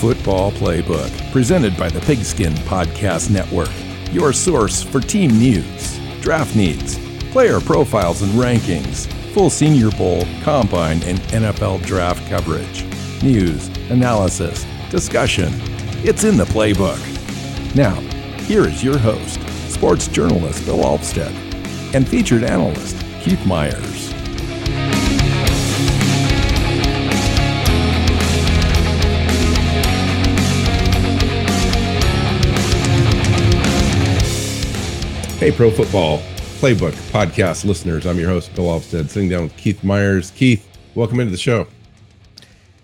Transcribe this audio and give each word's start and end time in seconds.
Football 0.00 0.50
Playbook, 0.52 1.30
presented 1.30 1.76
by 1.76 1.90
the 1.90 2.00
Pigskin 2.00 2.54
Podcast 2.64 3.28
Network, 3.30 3.68
your 4.10 4.32
source 4.32 4.82
for 4.82 4.98
team 4.98 5.38
news, 5.38 6.00
draft 6.22 6.56
needs, 6.56 6.98
player 7.30 7.60
profiles 7.60 8.22
and 8.22 8.32
rankings, 8.32 9.12
full 9.34 9.50
Senior 9.50 9.90
Bowl, 9.90 10.24
Combine, 10.42 11.02
and 11.02 11.18
NFL 11.28 11.84
draft 11.84 12.26
coverage, 12.30 12.86
news, 13.22 13.68
analysis, 13.90 14.64
discussion. 14.88 15.52
It's 16.02 16.24
in 16.24 16.38
the 16.38 16.44
playbook. 16.44 16.96
Now, 17.76 18.00
here 18.46 18.66
is 18.66 18.82
your 18.82 18.96
host, 18.96 19.38
sports 19.70 20.08
journalist 20.08 20.64
Bill 20.64 20.78
Alvstead, 20.78 21.34
and 21.94 22.08
featured 22.08 22.42
analyst 22.42 22.96
Keith 23.20 23.44
Myers. 23.44 23.99
Hey, 35.40 35.50
Pro 35.50 35.70
Football 35.70 36.18
Playbook 36.60 36.92
podcast 37.10 37.64
listeners. 37.64 38.04
I'm 38.04 38.18
your 38.18 38.28
host, 38.28 38.54
Bill 38.54 38.66
Alvstead, 38.66 39.08
sitting 39.08 39.30
down 39.30 39.44
with 39.44 39.56
Keith 39.56 39.82
Myers. 39.82 40.32
Keith, 40.32 40.68
welcome 40.94 41.18
into 41.18 41.30
the 41.30 41.38
show. 41.38 41.66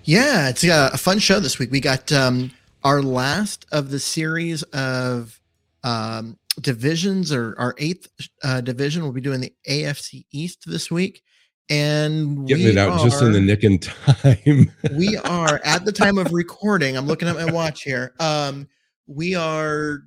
Yeah, 0.05 0.49
it's 0.49 0.65
a, 0.65 0.89
a 0.95 0.97
fun 0.97 1.19
show 1.19 1.39
this 1.39 1.59
week. 1.59 1.71
We 1.71 1.81
got 1.81 2.11
um, 2.13 2.51
our 2.83 3.03
last 3.03 3.67
of 3.73 3.91
the 3.91 3.99
series 3.99 4.63
of 4.63 5.39
um, 5.85 6.39
divisions, 6.59 7.31
or 7.31 7.55
our 7.59 7.75
eighth 7.77 8.09
uh, 8.43 8.63
division. 8.63 9.03
We'll 9.03 9.13
be 9.13 9.21
doing 9.21 9.43
the 9.43 9.53
AFC 9.69 10.25
East 10.33 10.65
this 10.65 10.91
week. 10.91 11.23
And 11.69 12.49
getting 12.49 12.69
it 12.69 12.79
out 12.79 12.93
are, 12.93 13.05
just 13.05 13.21
in 13.21 13.33
the 13.33 13.41
nick 13.43 13.65
and 13.65 13.83
time. 13.83 14.73
we 14.97 15.19
are 15.19 15.61
at 15.63 15.85
the 15.85 15.93
time 15.93 16.17
of 16.17 16.33
recording. 16.33 16.97
I'm 16.97 17.07
looking 17.07 17.29
at 17.29 17.37
my 17.37 17.53
watch 17.53 17.83
here. 17.83 18.15
Um, 18.19 18.67
we 19.07 19.35
are 19.35 20.05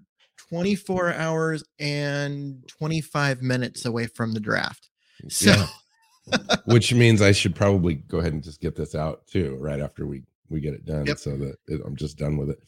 24 0.49 1.13
hours 1.13 1.63
and 1.79 2.63
25 2.67 3.41
minutes 3.41 3.85
away 3.85 4.07
from 4.07 4.33
the 4.33 4.39
draft. 4.39 4.89
So, 5.27 5.51
yeah. 5.51 6.37
which 6.65 6.93
means 6.93 7.21
I 7.21 7.31
should 7.31 7.55
probably 7.55 7.95
go 7.95 8.19
ahead 8.19 8.33
and 8.33 8.43
just 8.43 8.61
get 8.61 8.75
this 8.75 8.95
out 8.95 9.27
too, 9.27 9.57
right 9.59 9.79
after 9.79 10.05
we 10.05 10.23
we 10.49 10.59
get 10.59 10.73
it 10.73 10.85
done, 10.85 11.05
yep. 11.05 11.17
so 11.19 11.37
that 11.37 11.55
it, 11.67 11.81
I'm 11.85 11.95
just 11.95 12.17
done 12.17 12.37
with 12.37 12.49
it. 12.49 12.59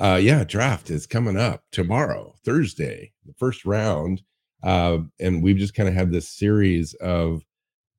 Uh, 0.00 0.18
yeah, 0.20 0.44
draft 0.44 0.90
is 0.90 1.06
coming 1.06 1.36
up 1.36 1.64
tomorrow, 1.72 2.34
Thursday, 2.44 3.12
the 3.26 3.34
first 3.34 3.64
round, 3.64 4.22
uh, 4.62 4.98
and 5.20 5.42
we've 5.42 5.56
just 5.56 5.74
kind 5.74 5.88
of 5.88 5.94
had 5.94 6.10
this 6.10 6.28
series 6.28 6.94
of 6.94 7.42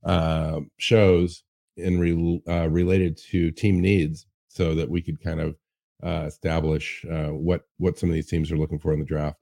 uh, 0.03 0.59
shows 0.77 1.43
in 1.77 1.99
re- 1.99 2.41
uh, 2.47 2.69
related 2.69 3.17
to 3.31 3.51
team 3.51 3.81
needs, 3.81 4.25
so 4.47 4.75
that 4.75 4.89
we 4.89 5.01
could 5.01 5.21
kind 5.21 5.39
of 5.41 5.55
uh, 6.03 6.25
establish 6.27 7.05
uh, 7.11 7.27
what 7.29 7.63
what 7.77 7.97
some 7.97 8.09
of 8.09 8.13
these 8.13 8.27
teams 8.29 8.51
are 8.51 8.57
looking 8.57 8.79
for 8.79 8.93
in 8.93 8.99
the 8.99 9.05
draft. 9.05 9.37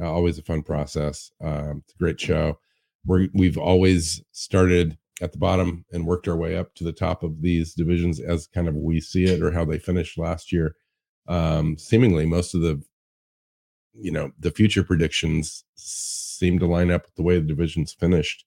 Uh, 0.00 0.10
always 0.10 0.38
a 0.38 0.42
fun 0.42 0.62
process. 0.62 1.30
Um, 1.42 1.82
it's 1.84 1.94
a 1.94 1.98
great 1.98 2.20
show. 2.20 2.58
we 3.06 3.30
we've 3.34 3.58
always 3.58 4.22
started 4.32 4.98
at 5.22 5.32
the 5.32 5.38
bottom 5.38 5.84
and 5.92 6.06
worked 6.06 6.28
our 6.28 6.36
way 6.36 6.56
up 6.56 6.74
to 6.74 6.84
the 6.84 6.92
top 6.92 7.22
of 7.22 7.42
these 7.42 7.74
divisions 7.74 8.20
as 8.20 8.46
kind 8.46 8.68
of 8.68 8.74
we 8.74 9.00
see 9.00 9.24
it 9.24 9.42
or 9.42 9.52
how 9.52 9.64
they 9.64 9.78
finished 9.78 10.18
last 10.18 10.50
year. 10.50 10.74
Um, 11.28 11.76
seemingly, 11.76 12.26
most 12.26 12.54
of 12.54 12.60
the 12.60 12.82
you 13.92 14.10
know 14.10 14.32
the 14.38 14.50
future 14.50 14.82
predictions 14.82 15.64
seem 15.76 16.58
to 16.58 16.66
line 16.66 16.90
up 16.90 17.04
with 17.04 17.14
the 17.16 17.22
way 17.22 17.34
the 17.36 17.46
divisions 17.46 17.92
finished, 17.92 18.44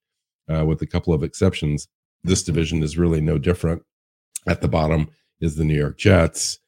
uh, 0.50 0.66
with 0.66 0.82
a 0.82 0.88
couple 0.88 1.14
of 1.14 1.24
exceptions. 1.24 1.88
This 2.24 2.44
division 2.44 2.84
is 2.84 2.98
really 2.98 3.22
no 3.22 3.38
different. 3.38 3.84
At 4.48 4.62
the 4.62 4.68
bottom 4.68 5.10
is 5.40 5.56
the 5.56 5.64
New 5.64 5.78
York 5.78 5.98
Jets 5.98 6.60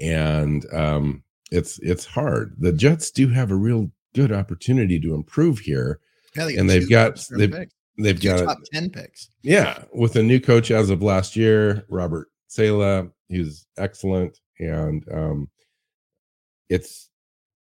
and 0.00 0.66
um, 0.72 1.22
it's 1.50 1.78
it's 1.80 2.04
hard. 2.04 2.54
The 2.58 2.72
Jets 2.72 3.10
do 3.10 3.28
have 3.28 3.50
a 3.50 3.56
real 3.56 3.90
good 4.14 4.32
opportunity 4.32 4.98
to 5.00 5.14
improve 5.14 5.58
here, 5.58 6.00
yeah, 6.36 6.46
they 6.46 6.56
and 6.56 6.68
they've 6.68 6.88
got 6.88 7.24
they've 7.36 7.50
picks. 7.50 7.74
they've 7.98 8.20
got 8.20 8.44
top 8.44 8.58
ten 8.72 8.90
picks. 8.90 9.28
Yeah, 9.42 9.84
with 9.92 10.16
a 10.16 10.22
new 10.22 10.40
coach 10.40 10.70
as 10.70 10.90
of 10.90 11.02
last 11.02 11.36
year, 11.36 11.84
Robert 11.88 12.28
Saleh, 12.48 13.08
he's 13.28 13.66
excellent, 13.78 14.38
and 14.58 15.04
um, 15.12 15.50
it's 16.68 17.08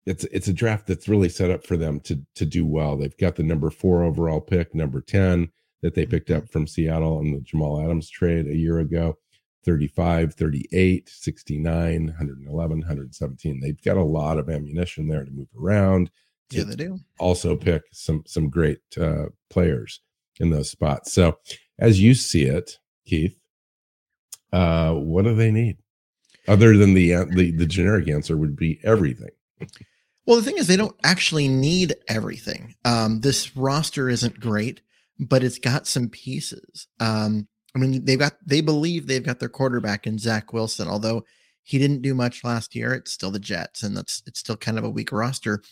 it's 0.06 0.24
it's 0.26 0.48
a 0.48 0.54
draft 0.54 0.88
that's 0.88 1.08
really 1.08 1.30
set 1.30 1.52
up 1.52 1.66
for 1.66 1.78
them 1.78 2.00
to 2.02 2.20
to 2.36 2.46
do 2.46 2.66
well. 2.66 2.98
They've 2.98 3.18
got 3.18 3.36
the 3.36 3.44
number 3.44 3.70
four 3.70 4.04
overall 4.04 4.42
pick, 4.42 4.74
number 4.74 5.02
ten 5.02 5.50
that 5.82 5.94
they 5.94 6.06
picked 6.06 6.32
up 6.32 6.44
mm-hmm. 6.44 6.52
from 6.52 6.68
Seattle 6.68 7.20
in 7.20 7.34
the 7.34 7.42
Jamal 7.42 7.82
Adams 7.82 8.10
trade 8.10 8.48
a 8.48 8.56
year 8.56 8.80
ago. 8.80 9.18
35, 9.66 10.34
38, 10.34 11.10
69, 11.10 12.06
111, 12.08 12.80
117. 12.80 13.60
They've 13.60 13.82
got 13.82 13.98
a 13.98 14.04
lot 14.04 14.38
of 14.38 14.50
ammunition 14.50 15.08
there 15.08 15.24
to 15.24 15.32
move 15.32 15.48
around. 15.60 16.12
To 16.50 16.58
yeah, 16.58 16.64
they 16.64 16.76
do. 16.76 17.00
Also 17.20 17.56
pick 17.56 17.84
some 17.92 18.24
some 18.26 18.50
great 18.50 18.80
uh, 19.00 19.26
players 19.50 20.02
in 20.40 20.50
those 20.50 20.70
spots. 20.70 21.14
So 21.14 21.38
as 21.80 22.02
you 22.02 22.14
see 22.14 22.44
it, 22.44 22.80
Keith, 23.06 23.38
uh, 24.52 24.94
what 24.94 25.24
do 25.24 25.36
they 25.36 25.52
need? 25.52 25.78
Other 26.48 26.78
than 26.78 26.94
the 26.94 27.14
uh, 27.14 27.26
the 27.30 27.52
the 27.52 27.66
generic 27.66 28.10
answer 28.10 28.38
would 28.38 28.56
be 28.56 28.80
everything. 28.84 29.32
Well, 30.26 30.38
the 30.38 30.44
thing 30.44 30.58
is, 30.58 30.68
they 30.68 30.78
don't 30.78 30.96
actually 31.04 31.48
need 31.48 31.96
everything. 32.08 32.76
Um, 32.86 33.22
this 33.22 33.56
roster 33.58 34.10
isn't 34.10 34.40
great, 34.40 34.82
but 35.20 35.44
it's 35.44 35.60
got 35.60 35.88
some 35.88 36.10
pieces. 36.10 36.88
Um, 37.00 37.48
I 37.76 37.80
mean, 37.80 38.06
they've 38.06 38.20
got 38.20 38.34
they 38.46 38.62
believe 38.62 39.08
they've 39.08 39.24
got 39.24 39.40
their 39.40 39.50
quarterback 39.50 40.06
in 40.06 40.20
Zach 40.20 40.54
Wilson, 40.54 40.88
although 40.88 41.26
he 41.64 41.80
didn't 41.80 42.02
do 42.02 42.14
much 42.14 42.44
last 42.44 42.76
year. 42.76 42.94
It's 42.94 43.12
still 43.12 43.32
the 43.32 43.40
Jets, 43.40 43.84
and 43.84 43.96
that's 43.98 44.22
it's 44.28 44.40
still 44.40 44.58
kind 44.58 44.78
of 44.78 44.84
a 44.84 44.90
weak 44.90 45.12
roster. 45.12 45.64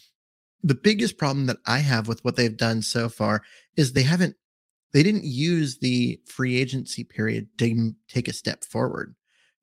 The 0.64 0.76
biggest 0.76 1.18
problem 1.18 1.48
that 1.48 1.58
I 1.66 1.80
have 1.80 2.08
with 2.08 2.24
what 2.24 2.36
they've 2.36 2.56
done 2.56 2.82
so 2.82 3.10
far 3.10 3.44
is 3.76 3.94
they 3.94 4.04
haven't 4.04 4.36
they 4.94 5.04
didn't 5.04 5.24
use 5.24 5.78
the 5.78 6.20
free 6.26 6.58
agency 6.58 7.04
period 7.04 7.48
to 7.58 7.96
take 8.08 8.28
a 8.28 8.34
step 8.34 8.64
forward. 8.64 9.16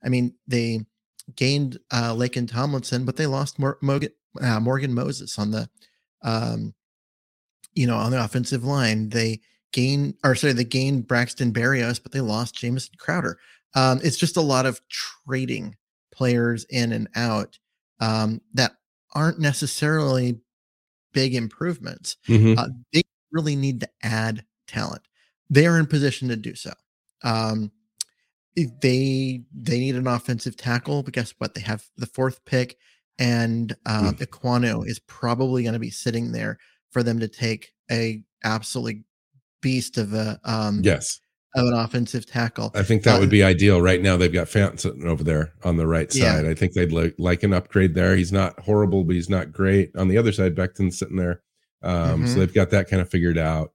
I 0.02 0.08
mean, 0.08 0.34
they 0.46 0.86
gained 1.36 1.78
uh, 1.90 2.16
and 2.36 2.48
Tomlinson, 2.48 3.04
but 3.04 3.16
they 3.16 3.26
lost 3.26 3.58
Mor- 3.58 3.78
Morgan, 3.82 4.10
uh, 4.40 4.60
Morgan 4.60 4.94
Moses 4.94 5.38
on 5.38 5.50
the, 5.50 5.68
um, 6.22 6.74
you 7.74 7.86
know, 7.86 7.96
on 7.96 8.10
the 8.10 8.22
offensive 8.22 8.64
line. 8.64 9.10
They 9.10 9.40
gain 9.72 10.14
or 10.24 10.34
sorry, 10.34 10.52
they 10.52 10.64
gained 10.64 11.06
Braxton 11.06 11.52
Berrios, 11.52 12.02
but 12.02 12.12
they 12.12 12.20
lost 12.20 12.54
Jamison 12.54 12.94
Crowder. 12.98 13.38
Um, 13.74 14.00
it's 14.02 14.16
just 14.16 14.36
a 14.36 14.42
lot 14.42 14.66
of 14.66 14.80
trading 14.88 15.76
players 16.12 16.64
in 16.70 16.92
and 16.92 17.08
out 17.14 17.58
um, 18.00 18.40
that 18.54 18.72
aren't 19.14 19.38
necessarily 19.38 20.40
big 21.12 21.34
improvements. 21.34 22.16
Mm-hmm. 22.28 22.58
Uh, 22.58 22.68
they 22.92 23.02
really 23.32 23.56
need 23.56 23.80
to 23.80 23.88
add 24.02 24.44
talent. 24.66 25.02
They 25.50 25.66
are 25.66 25.78
in 25.78 25.86
position 25.86 26.28
to 26.28 26.36
do 26.36 26.54
so. 26.54 26.72
Um, 27.22 27.70
they 28.54 29.42
they 29.54 29.78
need 29.78 29.94
an 29.94 30.06
offensive 30.06 30.56
tackle, 30.56 31.02
but 31.02 31.14
guess 31.14 31.32
what? 31.38 31.54
They 31.54 31.60
have 31.60 31.84
the 31.96 32.06
fourth 32.06 32.44
pick, 32.44 32.76
and 33.18 33.74
uh, 33.86 34.12
mm. 34.12 34.18
Ekwonu 34.18 34.86
is 34.86 34.98
probably 34.98 35.62
going 35.62 35.74
to 35.74 35.78
be 35.78 35.90
sitting 35.90 36.32
there 36.32 36.58
for 36.90 37.02
them 37.02 37.20
to 37.20 37.28
take 37.28 37.72
a 37.90 38.22
absolutely 38.44 39.04
beast 39.60 39.98
of 39.98 40.12
a 40.12 40.38
um 40.44 40.80
yes 40.82 41.20
of 41.56 41.66
an 41.66 41.74
offensive 41.74 42.26
tackle. 42.26 42.70
I 42.74 42.82
think 42.82 43.02
that 43.02 43.16
uh, 43.16 43.20
would 43.20 43.30
be 43.30 43.42
ideal. 43.42 43.80
Right 43.80 44.00
now, 44.00 44.16
they've 44.16 44.32
got 44.32 44.48
Fant 44.48 44.84
over 45.04 45.24
there 45.24 45.54
on 45.64 45.76
the 45.76 45.86
right 45.86 46.12
side. 46.12 46.44
Yeah. 46.44 46.50
I 46.50 46.54
think 46.54 46.72
they'd 46.72 46.92
like, 46.92 47.14
like 47.18 47.42
an 47.42 47.52
upgrade 47.52 47.94
there. 47.94 48.16
He's 48.16 48.32
not 48.32 48.58
horrible, 48.60 49.04
but 49.04 49.16
he's 49.16 49.30
not 49.30 49.50
great. 49.50 49.90
On 49.96 50.08
the 50.08 50.18
other 50.18 50.30
side, 50.30 50.54
Becton's 50.54 50.98
sitting 50.98 51.16
there. 51.16 51.42
Um, 51.82 51.94
mm-hmm. 51.94 52.26
So 52.26 52.40
they've 52.40 52.54
got 52.54 52.70
that 52.70 52.88
kind 52.88 53.00
of 53.00 53.08
figured 53.08 53.38
out. 53.38 53.72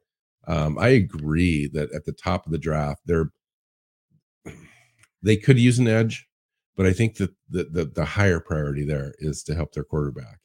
Um, 0.47 0.77
I 0.77 0.89
agree 0.89 1.67
that 1.73 1.91
at 1.93 2.05
the 2.05 2.11
top 2.11 2.45
of 2.45 2.51
the 2.51 2.57
draft, 2.57 3.01
they're 3.05 3.31
they 5.23 5.37
could 5.37 5.57
use 5.57 5.79
an 5.79 5.87
edge, 5.87 6.27
but 6.75 6.85
I 6.85 6.91
think 6.91 7.15
that 7.15 7.31
the, 7.49 7.63
the, 7.71 7.85
the 7.85 8.03
higher 8.03 8.41
priority 8.41 8.83
there 8.83 9.13
is 9.19 9.41
to 9.43 9.55
help 9.55 9.71
their 9.73 9.85
quarterback. 9.85 10.39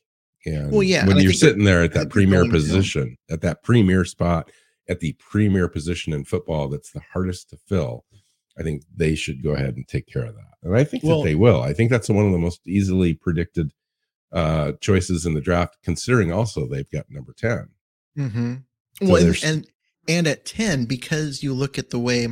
And 0.47 0.71
well, 0.71 0.85
yeah, 0.85 1.05
when 1.05 1.19
you're 1.19 1.33
sitting 1.33 1.65
there 1.65 1.83
at 1.83 1.95
that 1.95 2.11
premier 2.11 2.49
position, 2.49 3.17
at 3.29 3.41
that 3.41 3.65
premier 3.65 4.05
spot, 4.05 4.53
at 4.89 5.01
the 5.01 5.15
premier 5.19 5.69
position 5.69 6.13
in 6.13 6.25
football 6.25 6.69
that's 6.69 6.93
the 6.93 7.03
hardest 7.13 7.51
to 7.51 7.57
fill, 7.57 8.05
I 8.59 8.63
think 8.63 8.83
they 8.95 9.15
should 9.15 9.43
go 9.43 9.51
ahead 9.51 9.77
and 9.77 9.87
take 9.87 10.07
care 10.07 10.25
of 10.25 10.35
that. 10.35 10.55
And 10.63 10.77
I 10.77 10.85
think 10.85 11.05
well, 11.05 11.19
that 11.19 11.25
they 11.25 11.35
will. 11.35 11.63
I 11.63 11.73
think 11.73 11.91
that's 11.91 12.09
one 12.09 12.27
of 12.27 12.33
the 12.33 12.39
most 12.39 12.67
easily 12.67 13.15
predicted 13.15 13.73
uh, 14.33 14.73
choices 14.81 15.25
in 15.25 15.35
the 15.35 15.41
draft, 15.41 15.77
considering 15.83 16.33
also 16.33 16.67
they've 16.67 16.91
got 16.91 17.07
number 17.11 17.33
10. 17.33 17.69
Mm-hmm. 18.19 18.55
So 19.01 19.07
well, 19.07 19.25
and, 19.25 19.45
and, 19.45 19.67
and 20.09 20.27
at 20.27 20.45
10, 20.45 20.87
because 20.87 21.43
you 21.43 21.55
look 21.55 21.79
at 21.79 21.91
the 21.91 21.99
way, 21.99 22.29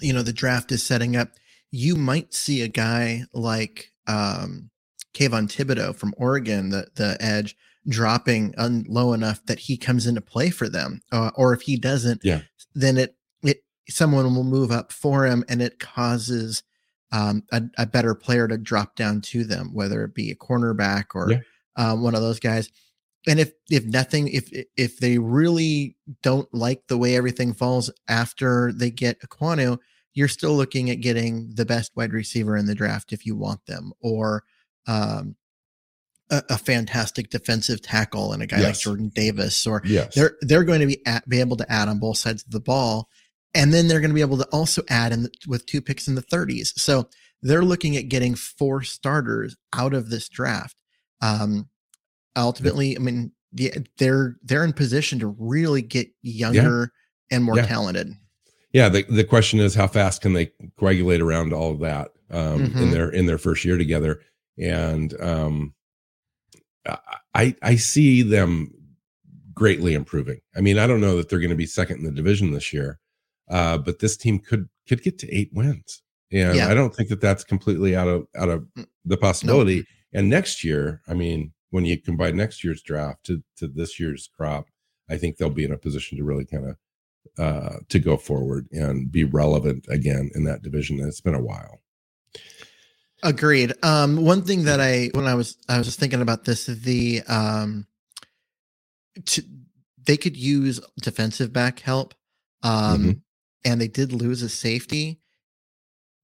you 0.00 0.12
know, 0.12 0.22
the 0.22 0.32
draft 0.32 0.72
is 0.72 0.82
setting 0.82 1.16
up, 1.16 1.28
you 1.70 1.94
might 1.94 2.34
see 2.34 2.62
a 2.62 2.68
guy 2.68 3.24
like 3.32 3.92
um, 4.06 4.70
Kayvon 5.14 5.48
Thibodeaux 5.48 5.94
from 5.94 6.14
Oregon, 6.16 6.70
the, 6.70 6.88
the 6.96 7.16
edge, 7.20 7.56
dropping 7.88 8.54
un- 8.56 8.84
low 8.88 9.12
enough 9.12 9.44
that 9.46 9.58
he 9.58 9.76
comes 9.76 10.06
into 10.06 10.20
play 10.20 10.50
for 10.50 10.68
them. 10.68 11.00
Uh, 11.10 11.30
or 11.34 11.52
if 11.52 11.62
he 11.62 11.76
doesn't, 11.76 12.20
yeah. 12.24 12.42
then 12.74 12.96
it 12.96 13.16
it 13.42 13.64
someone 13.88 14.34
will 14.34 14.44
move 14.44 14.70
up 14.70 14.92
for 14.92 15.26
him, 15.26 15.44
and 15.48 15.60
it 15.60 15.78
causes 15.78 16.62
um, 17.12 17.44
a, 17.52 17.62
a, 17.78 17.86
better 17.86 18.14
player 18.14 18.48
to 18.48 18.56
drop 18.56 18.96
down 18.96 19.20
to 19.20 19.44
them, 19.44 19.74
whether 19.74 20.02
it 20.02 20.14
be 20.14 20.30
a 20.30 20.36
cornerback 20.36 21.06
or 21.14 21.30
yeah. 21.30 21.40
um, 21.76 22.02
one 22.02 22.14
of 22.14 22.22
those 22.22 22.40
guys. 22.40 22.70
And 23.26 23.38
if 23.38 23.52
if 23.70 23.84
nothing, 23.84 24.28
if 24.28 24.50
if 24.76 24.98
they 24.98 25.18
really 25.18 25.96
don't 26.22 26.52
like 26.52 26.86
the 26.88 26.98
way 26.98 27.16
everything 27.16 27.52
falls 27.52 27.90
after 28.08 28.72
they 28.72 28.90
get 28.90 29.20
Ekwonu, 29.20 29.78
you're 30.14 30.28
still 30.28 30.54
looking 30.56 30.90
at 30.90 31.00
getting 31.00 31.52
the 31.54 31.64
best 31.64 31.92
wide 31.94 32.12
receiver 32.12 32.56
in 32.56 32.66
the 32.66 32.74
draft 32.74 33.12
if 33.12 33.24
you 33.24 33.36
want 33.36 33.64
them, 33.66 33.92
or 34.00 34.44
um, 34.86 35.36
a, 36.32 36.42
a, 36.50 36.58
fantastic 36.58 37.30
defensive 37.30 37.80
tackle 37.80 38.32
and 38.32 38.42
a 38.42 38.46
guy 38.46 38.58
yes. 38.58 38.66
like 38.66 38.78
Jordan 38.78 39.12
Davis, 39.14 39.66
or 39.66 39.82
yes. 39.84 40.14
they're 40.14 40.36
they're 40.40 40.64
going 40.64 40.80
to 40.80 40.86
be 40.86 41.00
at, 41.06 41.28
be 41.28 41.38
able 41.38 41.56
to 41.58 41.72
add 41.72 41.88
on 41.88 42.00
both 42.00 42.18
sides 42.18 42.42
of 42.42 42.50
the 42.50 42.60
ball 42.60 43.08
and 43.54 43.72
then 43.72 43.88
they're 43.88 44.00
going 44.00 44.10
to 44.10 44.14
be 44.14 44.22
able 44.22 44.38
to 44.38 44.48
also 44.52 44.82
add 44.88 45.12
in 45.12 45.24
the, 45.24 45.30
with 45.46 45.66
two 45.66 45.80
picks 45.80 46.08
in 46.08 46.14
the 46.14 46.22
30s. 46.22 46.78
So 46.78 47.08
they're 47.42 47.64
looking 47.64 47.96
at 47.96 48.08
getting 48.08 48.34
four 48.34 48.82
starters 48.82 49.56
out 49.74 49.94
of 49.94 50.10
this 50.10 50.28
draft. 50.28 50.76
Um, 51.20 51.68
ultimately, 52.36 52.96
I 52.96 53.00
mean, 53.00 53.32
they're 53.98 54.36
they're 54.42 54.64
in 54.64 54.72
position 54.72 55.18
to 55.18 55.36
really 55.38 55.82
get 55.82 56.08
younger 56.22 56.92
yeah. 57.30 57.36
and 57.36 57.44
more 57.44 57.56
yeah. 57.56 57.66
talented. 57.66 58.14
Yeah, 58.72 58.88
the, 58.88 59.02
the 59.02 59.24
question 59.24 59.60
is 59.60 59.74
how 59.74 59.86
fast 59.86 60.22
can 60.22 60.32
they 60.32 60.50
coagulate 60.78 61.20
around 61.20 61.52
all 61.52 61.70
of 61.70 61.80
that 61.80 62.12
um, 62.30 62.66
mm-hmm. 62.66 62.78
in 62.78 62.90
their 62.90 63.10
in 63.10 63.26
their 63.26 63.36
first 63.36 63.64
year 63.64 63.76
together? 63.76 64.22
And 64.56 65.14
um, 65.20 65.74
I 67.34 67.56
I 67.62 67.76
see 67.76 68.22
them 68.22 68.72
greatly 69.54 69.94
improving. 69.94 70.40
I 70.56 70.60
mean, 70.60 70.78
I 70.78 70.86
don't 70.86 71.00
know 71.00 71.16
that 71.16 71.28
they're 71.28 71.40
going 71.40 71.50
to 71.50 71.56
be 71.56 71.66
second 71.66 71.98
in 71.98 72.04
the 72.04 72.10
division 72.10 72.52
this 72.52 72.72
year, 72.72 72.98
uh, 73.48 73.78
but 73.78 73.98
this 73.98 74.16
team 74.16 74.38
could 74.38 74.68
could 74.88 75.02
get 75.02 75.18
to 75.20 75.34
eight 75.34 75.50
wins, 75.52 76.02
and 76.30 76.56
yeah. 76.56 76.68
I 76.68 76.74
don't 76.74 76.94
think 76.94 77.08
that 77.10 77.20
that's 77.20 77.44
completely 77.44 77.94
out 77.94 78.08
of 78.08 78.26
out 78.36 78.48
of 78.48 78.66
mm, 78.76 78.86
the 79.04 79.16
possibility. 79.16 79.78
No. 79.78 79.84
And 80.14 80.28
next 80.28 80.62
year, 80.62 81.00
I 81.08 81.14
mean, 81.14 81.52
when 81.70 81.84
you 81.86 81.98
combine 82.00 82.36
next 82.36 82.62
year's 82.64 82.82
draft 82.82 83.24
to 83.26 83.42
to 83.56 83.68
this 83.68 83.98
year's 84.00 84.28
crop, 84.36 84.66
I 85.08 85.16
think 85.16 85.36
they'll 85.36 85.50
be 85.50 85.64
in 85.64 85.72
a 85.72 85.78
position 85.78 86.18
to 86.18 86.24
really 86.24 86.44
kind 86.44 86.66
of 86.66 86.76
uh, 87.38 87.78
to 87.88 87.98
go 87.98 88.16
forward 88.16 88.68
and 88.72 89.10
be 89.10 89.24
relevant 89.24 89.86
again 89.88 90.30
in 90.34 90.44
that 90.44 90.62
division. 90.62 91.00
it's 91.00 91.20
been 91.20 91.34
a 91.34 91.42
while. 91.42 91.80
Agreed. 93.22 93.72
Um, 93.84 94.24
one 94.24 94.42
thing 94.42 94.64
that 94.64 94.80
I 94.80 95.10
when 95.14 95.26
I 95.26 95.34
was 95.34 95.56
I 95.68 95.78
was 95.78 95.86
just 95.86 96.00
thinking 96.00 96.22
about 96.22 96.44
this, 96.44 96.66
the 96.66 97.22
um, 97.28 97.86
to, 99.26 99.42
they 100.04 100.16
could 100.16 100.36
use 100.36 100.80
defensive 101.00 101.52
back 101.52 101.80
help. 101.80 102.14
Um, 102.62 102.98
mm-hmm 102.98 103.10
and 103.64 103.80
they 103.80 103.88
did 103.88 104.12
lose 104.12 104.42
a 104.42 104.48
safety. 104.48 105.20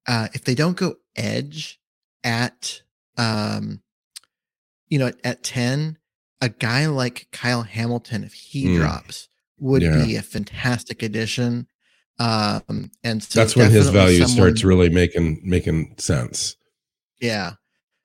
Uh, 0.07 0.29
if 0.33 0.45
they 0.45 0.55
don't 0.55 0.77
go 0.77 0.97
edge 1.17 1.81
at, 2.25 2.83
um, 3.17 3.83
you 4.89 4.99
know, 4.99 5.13
at, 5.25 5.43
10, 5.43 5.99
a 6.41 6.49
guy 6.49 6.87
like 6.87 7.29
Kyle 7.33 7.63
Hamilton, 7.63 8.25
if 8.25 8.33
he 8.33 8.67
mm. 8.67 8.77
drops, 8.77 9.29
would 9.59 9.83
yeah. 9.83 10.05
be 10.05 10.17
a 10.17 10.23
fantastic 10.23 11.03
addition. 11.03 11.67
Um, 12.19 12.91
and 13.05 13.23
so 13.23 13.41
that's 13.41 13.55
when 13.55 13.71
his 13.71 13.91
value 13.91 14.19
someone, 14.19 14.37
starts 14.37 14.65
really 14.65 14.89
making 14.89 15.41
making 15.45 15.95
sense. 15.99 16.57
Yeah. 17.21 17.53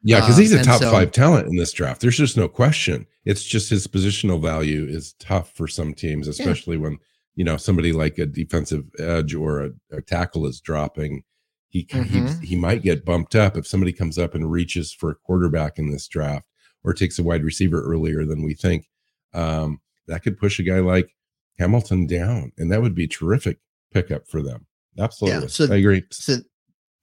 Yeah, 0.05 0.19
because 0.19 0.35
he's 0.35 0.53
a 0.53 0.57
um, 0.57 0.63
top 0.63 0.81
so, 0.81 0.91
five 0.91 1.11
talent 1.13 1.47
in 1.47 1.55
this 1.55 1.71
draft. 1.71 2.01
There's 2.01 2.17
just 2.17 2.35
no 2.35 2.49
question. 2.49 3.07
It's 3.23 3.43
just 3.43 3.69
his 3.69 3.87
positional 3.87 4.41
value 4.41 4.85
is 4.85 5.13
tough 5.13 5.53
for 5.53 5.65
some 5.65 5.93
teams, 5.93 6.27
especially 6.27 6.75
yeah. 6.75 6.81
when 6.81 6.97
you 7.35 7.43
know 7.43 7.57
somebody 7.57 7.91
like 7.91 8.17
a 8.17 8.25
defensive 8.25 8.85
edge 8.99 9.33
or 9.33 9.63
a, 9.63 9.71
a 9.91 10.01
tackle 10.01 10.45
is 10.45 10.59
dropping 10.59 11.23
he, 11.69 11.85
mm-hmm. 11.85 12.41
he 12.41 12.47
he 12.47 12.55
might 12.55 12.83
get 12.83 13.05
bumped 13.05 13.35
up 13.35 13.57
if 13.57 13.65
somebody 13.67 13.91
comes 13.91 14.17
up 14.17 14.35
and 14.35 14.51
reaches 14.51 14.93
for 14.93 15.09
a 15.09 15.15
quarterback 15.15 15.79
in 15.79 15.91
this 15.91 16.07
draft 16.07 16.45
or 16.83 16.93
takes 16.93 17.17
a 17.17 17.23
wide 17.23 17.43
receiver 17.43 17.81
earlier 17.81 18.25
than 18.25 18.43
we 18.43 18.53
think 18.53 18.87
um, 19.33 19.81
that 20.07 20.21
could 20.21 20.37
push 20.37 20.59
a 20.59 20.63
guy 20.63 20.79
like 20.79 21.15
hamilton 21.57 22.05
down 22.05 22.51
and 22.57 22.71
that 22.71 22.81
would 22.81 22.95
be 22.95 23.07
terrific 23.07 23.57
pickup 23.91 24.27
for 24.27 24.41
them 24.41 24.65
absolutely 24.99 25.41
yeah, 25.41 25.47
so, 25.47 25.71
i 25.71 25.77
agree 25.77 26.03
so 26.11 26.35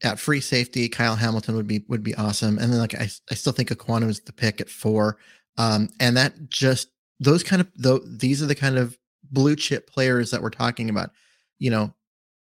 at 0.02 0.18
free 0.18 0.40
safety 0.40 0.88
kyle 0.88 1.16
hamilton 1.16 1.54
would 1.54 1.66
be 1.66 1.84
would 1.88 2.02
be 2.02 2.14
awesome 2.14 2.58
and 2.58 2.72
then 2.72 2.80
like 2.80 2.94
i, 2.94 3.08
I 3.30 3.34
still 3.34 3.52
think 3.52 3.68
Ekwonu 3.68 4.08
is 4.08 4.20
the 4.20 4.32
pick 4.32 4.60
at 4.60 4.68
four 4.70 5.18
um, 5.58 5.90
and 6.00 6.16
that 6.16 6.48
just 6.48 6.88
those 7.18 7.42
kind 7.42 7.60
of 7.60 7.68
though 7.76 7.98
these 7.98 8.42
are 8.42 8.46
the 8.46 8.54
kind 8.54 8.78
of 8.78 8.96
blue 9.30 9.56
chip 9.56 9.88
players 9.88 10.30
that 10.30 10.42
we're 10.42 10.50
talking 10.50 10.90
about, 10.90 11.10
you 11.58 11.70
know, 11.70 11.94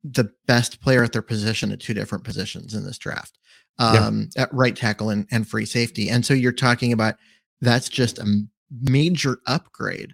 the 0.04 0.32
best 0.46 0.82
player 0.82 1.04
at 1.04 1.14
their 1.14 1.22
position 1.22 1.72
at 1.72 1.80
two 1.80 1.94
different 1.94 2.24
positions 2.24 2.74
in 2.74 2.84
this 2.84 2.98
draft, 2.98 3.40
um, 3.80 4.30
yeah. 4.36 4.44
at 4.44 4.54
right 4.54 4.76
tackle 4.76 5.10
and, 5.10 5.28
and 5.32 5.48
free 5.48 5.66
safety. 5.66 6.10
And 6.10 6.26
so 6.26 6.34
you're 6.34 6.52
talking 6.52 6.94
about 6.94 7.16
that's 7.62 7.90
just 7.90 8.20
a 8.20 8.44
major 8.70 9.40
upgrade 9.48 10.14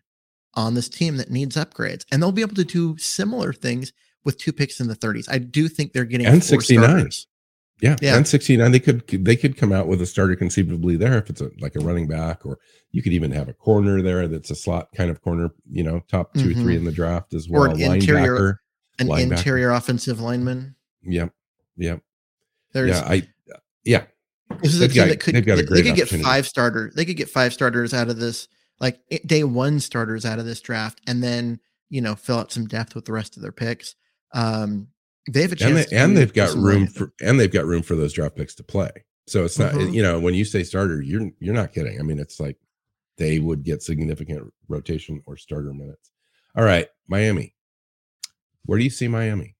on 0.53 0.75
this 0.75 0.89
team 0.89 1.17
that 1.17 1.31
needs 1.31 1.55
upgrades, 1.55 2.05
and 2.11 2.21
they'll 2.21 2.31
be 2.31 2.41
able 2.41 2.55
to 2.55 2.63
do 2.63 2.97
similar 2.97 3.53
things 3.53 3.91
with 4.23 4.37
two 4.37 4.53
picks 4.53 4.79
in 4.79 4.87
the 4.87 4.95
30s. 4.95 5.27
I 5.29 5.39
do 5.39 5.67
think 5.67 5.93
they're 5.93 6.05
getting 6.05 6.27
and 6.27 6.43
69. 6.43 7.09
Yeah, 7.81 7.95
yeah, 7.99 8.15
and 8.15 8.27
69 8.27 8.71
they 8.71 8.79
could 8.79 9.07
they 9.07 9.35
could 9.35 9.57
come 9.57 9.71
out 9.71 9.87
with 9.87 10.01
a 10.03 10.05
starter 10.05 10.35
conceivably 10.35 10.95
there 10.97 11.17
if 11.17 11.31
it's 11.31 11.41
a 11.41 11.49
like 11.59 11.75
a 11.75 11.79
running 11.79 12.07
back 12.07 12.45
or 12.45 12.59
you 12.91 13.01
could 13.01 13.11
even 13.11 13.31
have 13.31 13.49
a 13.49 13.53
corner 13.53 14.03
there 14.03 14.27
that's 14.27 14.51
a 14.51 14.55
slot 14.55 14.89
kind 14.95 15.09
of 15.09 15.21
corner, 15.23 15.49
you 15.71 15.83
know, 15.83 16.01
top 16.07 16.31
2 16.35 16.39
mm-hmm. 16.39 16.49
or 16.49 16.53
3 16.53 16.61
mm-hmm. 16.61 16.69
in 16.69 16.83
the 16.83 16.91
draft 16.91 17.33
as 17.33 17.49
well. 17.49 17.63
Or 17.63 17.67
an 17.69 17.81
interior 17.81 18.61
an 18.99 19.07
linebacker. 19.07 19.31
interior 19.31 19.71
offensive 19.71 20.19
lineman. 20.19 20.75
Yep. 21.03 21.33
Yep. 21.77 22.01
There's 22.73 22.99
yeah, 22.99 23.07
I 23.07 23.27
yeah. 23.83 24.03
This 24.61 24.75
is 24.75 24.81
a 24.81 24.87
team 24.87 24.95
got, 24.95 25.09
that 25.09 25.19
could 25.19 25.35
they, 25.35 25.41
they 25.41 25.81
could 25.81 25.95
get 25.95 26.09
five 26.09 26.45
starters. 26.45 26.93
They 26.93 27.05
could 27.05 27.17
get 27.17 27.29
five 27.29 27.53
starters 27.53 27.93
out 27.93 28.09
of 28.09 28.17
this 28.17 28.47
like 28.79 28.99
day 29.25 29.43
one 29.43 29.79
starters 29.79 30.25
out 30.25 30.39
of 30.39 30.45
this 30.45 30.61
draft 30.61 31.01
and 31.07 31.23
then, 31.23 31.59
you 31.89 32.01
know, 32.01 32.15
fill 32.15 32.39
out 32.39 32.51
some 32.51 32.67
depth 32.67 32.93
with 32.93 33.05
the 33.05 33.13
rest 33.13 33.37
of 33.37 33.41
their 33.41 33.51
picks. 33.51 33.95
Um 34.33 34.87
they 35.29 35.41
have 35.41 35.51
a 35.51 35.55
chance, 35.55 35.91
and, 35.91 36.17
they, 36.17 36.21
have 36.21 36.33
got 36.33 36.55
room 36.55 36.87
for, 36.87 37.13
and 37.21 37.39
they've 37.39 37.51
got 37.51 37.65
room 37.65 37.83
for 37.83 37.95
those 37.95 38.13
draft 38.13 38.35
picks 38.35 38.55
to 38.55 38.63
play. 38.63 38.89
So 39.27 39.45
it's 39.45 39.59
not, 39.59 39.73
mm-hmm. 39.73 39.93
you 39.93 40.01
know, 40.01 40.19
when 40.19 40.33
you 40.33 40.43
say 40.43 40.63
starter, 40.63 41.01
you're 41.01 41.29
you're 41.39 41.53
not 41.53 41.73
kidding. 41.73 41.99
I 41.99 42.03
mean, 42.03 42.19
it's 42.19 42.39
like 42.39 42.57
they 43.17 43.39
would 43.39 43.63
get 43.63 43.83
significant 43.83 44.51
rotation 44.67 45.21
or 45.25 45.37
starter 45.37 45.73
minutes. 45.73 46.11
All 46.55 46.63
right, 46.63 46.87
Miami. 47.07 47.53
Where 48.65 48.77
do 48.77 48.83
you 48.83 48.89
see 48.89 49.07
Miami? 49.07 49.55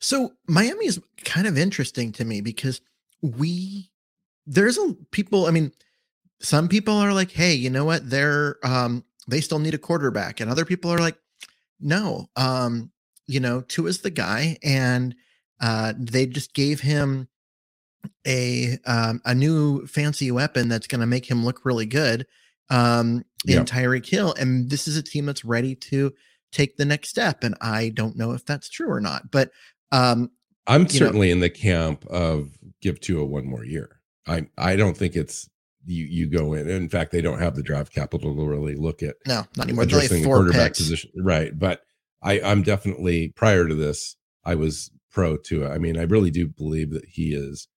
So 0.00 0.32
Miami 0.46 0.86
is 0.86 1.00
kind 1.24 1.46
of 1.46 1.58
interesting 1.58 2.12
to 2.12 2.24
me 2.24 2.40
because 2.40 2.80
we 3.20 3.90
there's 4.46 4.78
a 4.78 4.94
people. 5.10 5.46
I 5.46 5.50
mean, 5.50 5.72
some 6.40 6.68
people 6.68 6.94
are 6.94 7.12
like, 7.12 7.30
hey, 7.30 7.54
you 7.54 7.68
know 7.68 7.84
what? 7.84 8.08
They're 8.08 8.56
um 8.64 9.04
they 9.28 9.40
still 9.42 9.58
need 9.58 9.74
a 9.74 9.78
quarterback, 9.78 10.40
and 10.40 10.50
other 10.50 10.64
people 10.64 10.90
are 10.90 10.98
like, 10.98 11.18
no, 11.80 12.28
um, 12.36 12.90
you 13.28 13.38
know, 13.38 13.60
Tua 13.60 13.90
is 13.90 14.00
the 14.00 14.10
guy, 14.10 14.56
and 14.64 15.14
uh, 15.60 15.92
they 15.96 16.26
just 16.26 16.54
gave 16.54 16.80
him 16.80 17.28
a 18.26 18.78
um, 18.86 19.20
a 19.24 19.34
new 19.34 19.86
fancy 19.86 20.30
weapon 20.30 20.68
that's 20.68 20.86
going 20.86 21.00
to 21.00 21.06
make 21.06 21.30
him 21.30 21.44
look 21.44 21.64
really 21.64 21.86
good 21.86 22.26
um, 22.70 23.24
in 23.46 23.54
yep. 23.54 23.66
Tyreek 23.66 24.06
Hill, 24.06 24.34
and 24.38 24.70
this 24.70 24.88
is 24.88 24.96
a 24.96 25.02
team 25.02 25.26
that's 25.26 25.44
ready 25.44 25.74
to 25.74 26.12
take 26.50 26.76
the 26.76 26.84
next 26.84 27.10
step. 27.10 27.44
And 27.44 27.54
I 27.60 27.90
don't 27.90 28.16
know 28.16 28.32
if 28.32 28.44
that's 28.44 28.68
true 28.68 28.90
or 28.90 29.00
not, 29.00 29.30
but 29.30 29.50
um, 29.92 30.30
I'm 30.66 30.88
certainly 30.88 31.28
know, 31.28 31.32
in 31.34 31.40
the 31.40 31.50
camp 31.50 32.06
of 32.06 32.50
give 32.80 33.00
Tua 33.00 33.24
one 33.24 33.46
more 33.46 33.64
year. 33.64 34.00
I 34.26 34.46
I 34.56 34.76
don't 34.76 34.96
think 34.96 35.16
it's 35.16 35.48
you 35.84 36.04
you 36.04 36.26
go 36.26 36.54
in. 36.54 36.68
In 36.68 36.88
fact, 36.88 37.12
they 37.12 37.20
don't 37.20 37.40
have 37.40 37.56
the 37.56 37.62
draft 37.62 37.92
capital 37.92 38.34
to 38.34 38.46
really 38.46 38.74
look 38.74 39.02
at 39.02 39.16
no 39.26 39.44
not 39.56 39.66
anymore. 39.66 39.84
Addressing 39.84 40.22
the 40.22 40.28
quarterback 40.28 40.68
picks. 40.68 40.78
position, 40.78 41.10
right? 41.16 41.56
But 41.58 41.82
I, 42.22 42.40
I'm 42.40 42.62
definitely 42.62 43.28
prior 43.36 43.66
to 43.68 43.74
this, 43.74 44.16
I 44.44 44.54
was 44.54 44.90
pro 45.10 45.36
to 45.36 45.64
it. 45.64 45.68
I 45.68 45.78
mean, 45.78 45.98
I 45.98 46.02
really 46.02 46.30
do 46.30 46.48
believe 46.48 46.90
that 46.90 47.04
he 47.04 47.34
is. 47.34 47.68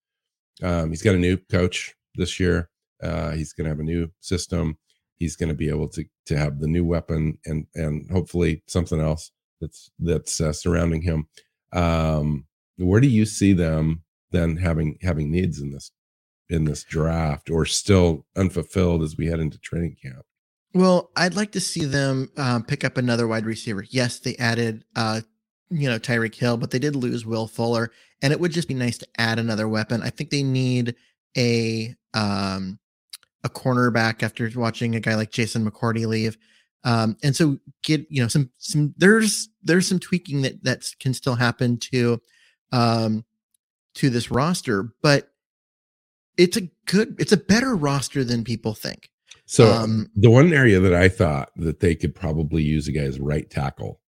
Um, 0.61 0.89
he's 0.89 1.01
got 1.01 1.15
a 1.15 1.19
new 1.19 1.37
coach 1.37 1.93
this 2.15 2.39
year. 2.39 2.69
Uh, 3.01 3.31
he's 3.31 3.53
going 3.53 3.65
to 3.65 3.69
have 3.69 3.79
a 3.79 3.83
new 3.83 4.09
system. 4.19 4.77
He's 5.17 5.35
going 5.35 5.49
to 5.49 5.55
be 5.55 5.69
able 5.69 5.87
to 5.89 6.05
to 6.27 6.37
have 6.37 6.59
the 6.59 6.67
new 6.67 6.83
weapon 6.85 7.37
and 7.45 7.67
and 7.75 8.09
hopefully 8.11 8.63
something 8.67 8.99
else 8.99 9.31
that's 9.59 9.91
that's 9.99 10.41
uh, 10.41 10.53
surrounding 10.53 11.01
him. 11.01 11.27
Um, 11.73 12.45
where 12.77 13.01
do 13.01 13.07
you 13.07 13.25
see 13.25 13.53
them 13.53 14.03
then 14.31 14.57
having 14.57 14.97
having 15.01 15.31
needs 15.31 15.59
in 15.59 15.71
this 15.71 15.91
in 16.49 16.65
this 16.65 16.83
draft 16.83 17.49
or 17.49 17.65
still 17.65 18.25
unfulfilled 18.35 19.03
as 19.03 19.15
we 19.17 19.27
head 19.27 19.39
into 19.39 19.59
training 19.59 19.95
camp? 20.01 20.25
Well, 20.73 21.11
I'd 21.15 21.35
like 21.35 21.51
to 21.53 21.59
see 21.59 21.85
them 21.85 22.29
um, 22.37 22.63
pick 22.63 22.83
up 22.83 22.97
another 22.97 23.27
wide 23.27 23.45
receiver. 23.45 23.85
Yes, 23.89 24.19
they 24.19 24.35
added, 24.37 24.85
uh, 24.95 25.21
you 25.69 25.89
know, 25.89 25.99
Tyreek 25.99 26.35
Hill, 26.35 26.57
but 26.57 26.71
they 26.71 26.79
did 26.79 26.95
lose 26.95 27.25
Will 27.25 27.47
Fuller, 27.47 27.91
and 28.21 28.31
it 28.31 28.39
would 28.39 28.51
just 28.51 28.67
be 28.67 28.73
nice 28.73 28.97
to 28.99 29.07
add 29.17 29.39
another 29.39 29.67
weapon. 29.67 30.01
I 30.01 30.09
think 30.09 30.29
they 30.29 30.43
need 30.43 30.95
a 31.37 31.95
um, 32.13 32.79
a 33.43 33.49
cornerback 33.49 34.23
after 34.23 34.49
watching 34.55 34.95
a 34.95 34.99
guy 34.99 35.15
like 35.15 35.31
Jason 35.31 35.69
McCourty 35.69 36.05
leave, 36.05 36.37
um, 36.83 37.17
and 37.21 37.35
so 37.35 37.57
get 37.83 38.05
you 38.09 38.21
know 38.21 38.27
some 38.29 38.49
some 38.57 38.93
there's 38.97 39.49
there's 39.63 39.87
some 39.87 39.99
tweaking 39.99 40.41
that 40.43 40.63
that 40.63 40.89
can 40.99 41.13
still 41.13 41.35
happen 41.35 41.77
to 41.77 42.21
um, 42.71 43.25
to 43.95 44.09
this 44.09 44.31
roster, 44.31 44.93
but 45.01 45.31
it's 46.37 46.57
a 46.57 46.69
good, 46.85 47.15
it's 47.19 47.31
a 47.31 47.37
better 47.37 47.75
roster 47.75 48.23
than 48.23 48.43
people 48.43 48.73
think. 48.73 49.10
So 49.51 49.69
um, 49.69 50.09
the 50.15 50.31
one 50.31 50.53
area 50.53 50.79
that 50.79 50.93
I 50.93 51.09
thought 51.09 51.49
that 51.57 51.81
they 51.81 51.93
could 51.93 52.15
probably 52.15 52.63
use 52.63 52.87
a 52.87 52.93
guy 52.93 53.01
as 53.01 53.19
right 53.19 53.49
tackle 53.49 53.99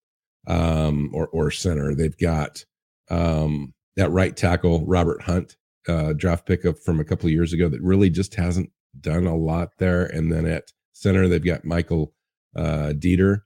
um, 0.48 1.12
or 1.14 1.28
or 1.28 1.52
center. 1.52 1.94
They've 1.94 2.18
got 2.18 2.64
um, 3.10 3.74
that 3.98 4.10
right 4.10 4.38
tackle 4.38 4.86
Robert 4.86 5.22
Hunt, 5.24 5.58
uh, 5.90 6.14
draft 6.14 6.46
pick 6.46 6.64
up 6.64 6.78
from 6.80 7.02
a 7.02 7.04
couple 7.04 7.28
of 7.28 7.34
years 7.34 7.52
ago 7.52 7.68
that 7.68 7.82
really 7.82 8.10
just 8.10 8.36
hasn't 8.36 8.72
done 9.02 9.28
a 9.28 9.36
lot 9.36 9.72
there. 9.80 10.06
And 10.06 10.32
then 10.32 10.46
at 10.46 10.72
center 10.94 11.28
they've 11.28 11.44
got 11.44 11.66
Michael 11.66 12.14
uh, 12.56 12.94
Deiter, 12.96 13.42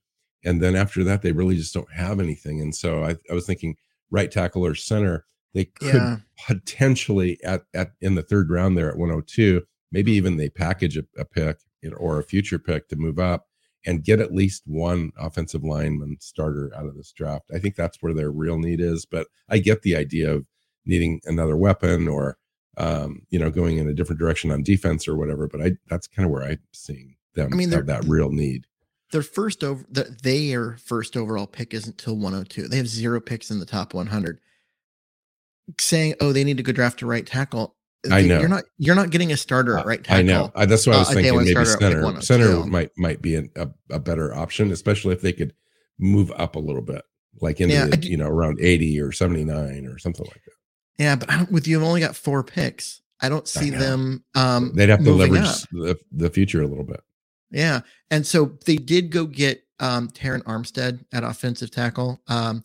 and 0.46 0.62
then 0.62 0.76
after 0.76 1.04
that 1.04 1.24
they 1.24 1.32
really 1.32 1.56
just 1.56 1.74
don't 1.74 1.92
have 1.92 2.20
anything. 2.20 2.62
And 2.62 2.76
so 2.76 3.06
I, 3.06 3.16
I 3.28 3.34
was 3.34 3.48
thinking 3.48 3.76
right 4.12 4.30
tackle 4.30 4.64
or 4.64 4.76
center 4.76 5.26
they 5.56 5.66
could 5.66 5.96
yeah. 5.96 6.18
potentially 6.46 7.40
at, 7.44 7.64
at 7.74 7.94
in 8.02 8.14
the 8.14 8.22
third 8.22 8.52
round 8.52 8.78
there 8.78 8.90
at 8.90 8.98
102 8.98 9.64
maybe 9.92 10.12
even 10.12 10.38
they 10.38 10.50
package 10.50 10.98
a, 10.98 11.04
a 11.18 11.26
pick 11.26 11.58
or 11.94 12.20
a 12.20 12.24
future 12.24 12.60
pick 12.60 12.88
to 12.90 12.96
move 12.96 13.20
up 13.20 13.48
and 13.86 14.04
get 14.04 14.20
at 14.20 14.34
least 14.34 14.64
one 14.66 15.12
offensive 15.18 15.64
lineman 15.64 16.18
starter 16.20 16.72
out 16.76 16.86
of 16.86 16.96
this 16.96 17.12
draft. 17.12 17.50
I 17.54 17.60
think 17.60 17.76
that's 17.76 17.98
where 18.02 18.14
their 18.14 18.32
real 18.32 18.60
need 18.60 18.82
is. 18.82 19.06
But 19.06 19.28
I 19.50 19.60
get 19.60 19.82
the 19.82 19.96
idea 19.96 20.34
of 20.34 20.46
needing 20.86 21.22
another 21.26 21.56
weapon 21.56 22.08
or 22.08 22.38
um, 22.78 23.22
you 23.30 23.40
know 23.40 23.50
going 23.50 23.78
in 23.78 23.88
a 23.88 23.94
different 23.94 24.20
direction 24.20 24.52
on 24.52 24.64
defense 24.64 25.08
or 25.08 25.16
whatever. 25.16 25.48
But 25.48 25.62
I 25.62 25.72
that's 25.88 26.08
kind 26.08 26.26
of 26.26 26.32
where 26.32 26.44
I'm 26.44 26.60
seeing 26.74 27.16
them 27.34 27.54
I 27.54 27.56
mean, 27.56 27.72
have 27.72 27.86
that 27.88 28.04
real 28.06 28.32
need. 28.32 28.66
Their 29.12 29.22
first 29.22 29.64
over 29.64 29.86
their 29.90 30.78
first 30.78 31.16
overall 31.16 31.48
pick 31.48 31.74
isn't 31.74 32.02
until 32.02 32.18
102. 32.18 32.68
They 32.68 32.78
have 32.78 32.90
zero 32.90 33.22
picks 33.22 33.50
in 33.50 33.60
the 33.60 33.66
top 33.66 33.94
100. 33.94 34.40
Saying, 35.80 36.16
oh, 36.22 36.32
they 36.32 36.44
need 36.44 36.58
to 36.58 36.64
go 36.64 36.72
draft 36.72 37.02
a 37.02 37.06
right 37.06 37.26
tackle. 37.26 37.77
I 38.12 38.22
know 38.22 38.40
you're 38.40 38.50
not 38.50 38.64
you're 38.78 38.96
not 38.96 39.10
getting 39.10 39.32
a 39.32 39.38
starter 39.38 39.78
at 39.78 39.86
right 39.86 40.04
tackle. 40.04 40.20
I 40.20 40.22
know. 40.22 40.52
I, 40.56 40.66
that's 40.66 40.86
what 40.86 40.96
I 40.96 41.00
was 41.00 41.10
uh, 41.10 41.14
thinking. 41.14 41.38
Maybe 41.38 41.66
center 41.66 42.22
center 42.22 42.66
might 42.66 42.92
might 42.98 43.22
be 43.22 43.36
an, 43.36 43.50
a, 43.56 43.70
a 43.90 44.00
better 44.00 44.34
option, 44.36 44.72
especially 44.72 45.14
if 45.14 45.22
they 45.22 45.34
could 45.34 45.54
move 46.00 46.32
up 46.36 46.56
a 46.56 46.60
little 46.60 46.82
bit, 46.82 47.04
like 47.42 47.60
in 47.60 47.70
yeah, 47.70 47.88
the, 47.88 47.98
you 48.06 48.18
know 48.18 48.28
around 48.28 48.60
80 48.62 49.02
or 49.02 49.12
79 49.12 49.86
or 49.88 49.98
something 49.98 50.26
like 50.26 50.44
that. 50.46 51.04
Yeah, 51.04 51.16
but 51.16 51.52
with 51.52 51.68
you, 51.68 51.80
I've 51.80 51.88
only 51.88 52.02
got 52.02 52.16
four 52.16 52.44
picks. 52.44 53.02
I 53.20 53.30
don't 53.30 53.48
see 53.48 53.74
I 53.74 53.78
them. 53.78 54.24
Um, 54.36 54.74
They'd 54.76 54.90
have 54.90 55.04
to 55.04 55.12
leverage 55.12 55.64
the, 55.72 55.98
the 56.12 56.30
future 56.30 56.62
a 56.62 56.68
little 56.68 56.84
bit. 56.84 57.02
Yeah, 57.50 57.82
and 58.12 58.26
so 58.26 58.58
they 58.66 58.76
did 58.76 59.12
go 59.12 59.26
get 59.26 59.64
um, 59.80 60.10
Armstead 60.10 61.06
at 61.14 61.24
offensive 61.24 61.72
tackle. 61.72 62.22
Um, 62.28 62.64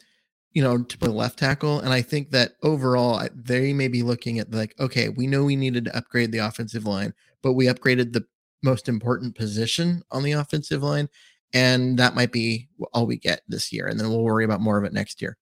you 0.55 0.63
know, 0.63 0.83
to 0.83 0.99
play 0.99 1.09
left 1.09 1.39
tackle. 1.39 1.81
And 1.81 1.93
I 1.93 2.03
think 2.03 2.31
that 2.31 2.53
overall, 2.63 3.27
they 3.35 3.73
may 3.73 3.89
be 3.89 4.03
looking 4.03 4.39
at 4.39 4.51
like, 4.51 4.75
okay, 4.79 5.09
we 5.09 5.27
know 5.27 5.45
we 5.45 5.57
needed 5.57 5.87
to 5.87 5.97
upgrade 5.97 6.33
the 6.33 6.39
offensive 6.39 6.85
line, 6.85 7.15
but 7.43 7.55
we 7.55 7.67
upgraded 7.67 8.13
the 8.13 8.27
most 8.63 8.89
important 8.89 9.35
position 9.35 10.03
on 10.11 10.23
the 10.23 10.33
offensive 10.33 10.83
line. 10.83 11.09
And 11.55 11.99
that 11.99 12.15
might 12.15 12.33
be 12.33 12.69
all 12.93 13.07
we 13.07 13.17
get 13.17 13.43
this 13.49 13.73
year. 13.73 13.87
And 13.87 13.99
then 13.99 14.09
we'll 14.09 14.23
worry 14.23 14.45
about 14.45 14.61
more 14.61 14.79
of 14.79 14.85
it 14.85 14.93
next 14.93 15.21
year. 15.21 15.37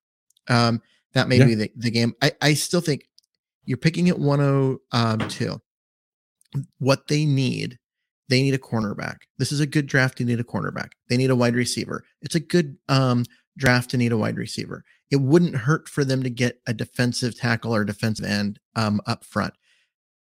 Um, 0.49 0.81
that 1.13 1.29
may 1.29 1.39
yeah. 1.39 1.47
be 1.47 1.55
the, 1.55 1.73
the 1.77 1.91
game. 1.91 2.15
I, 2.23 2.33
I 2.41 2.55
still 2.55 2.81
think 2.81 3.09
you're 3.65 3.79
picking 3.79 4.09
at 4.09 4.19
102. 4.19 5.61
What 6.79 7.07
they 7.07 7.25
need, 7.25 7.79
they 8.29 8.43
need 8.43 8.55
a 8.55 8.59
cornerback. 8.59 9.19
This 9.39 9.53
is 9.53 9.61
a 9.61 9.67
good 9.67 9.87
draft. 9.87 10.19
They 10.19 10.25
need 10.25 10.41
a 10.41 10.45
cornerback. 10.45 10.91
They 11.09 11.17
need 11.17 11.31
a 11.31 11.37
wide 11.37 11.55
receiver. 11.55 12.05
It's 12.23 12.35
a 12.35 12.41
good 12.41 12.77
um, 12.89 13.25
draft 13.57 13.91
to 13.91 13.97
need 13.97 14.13
a 14.13 14.17
wide 14.17 14.37
receiver 14.37 14.85
it 15.11 15.21
wouldn't 15.21 15.57
hurt 15.57 15.89
for 15.89 16.05
them 16.05 16.23
to 16.23 16.31
get 16.31 16.61
a 16.67 16.73
defensive 16.73 17.37
tackle 17.37 17.75
or 17.75 17.85
defensive 17.85 18.25
end 18.25 18.61
um, 18.77 19.01
up 19.07 19.25
front. 19.25 19.55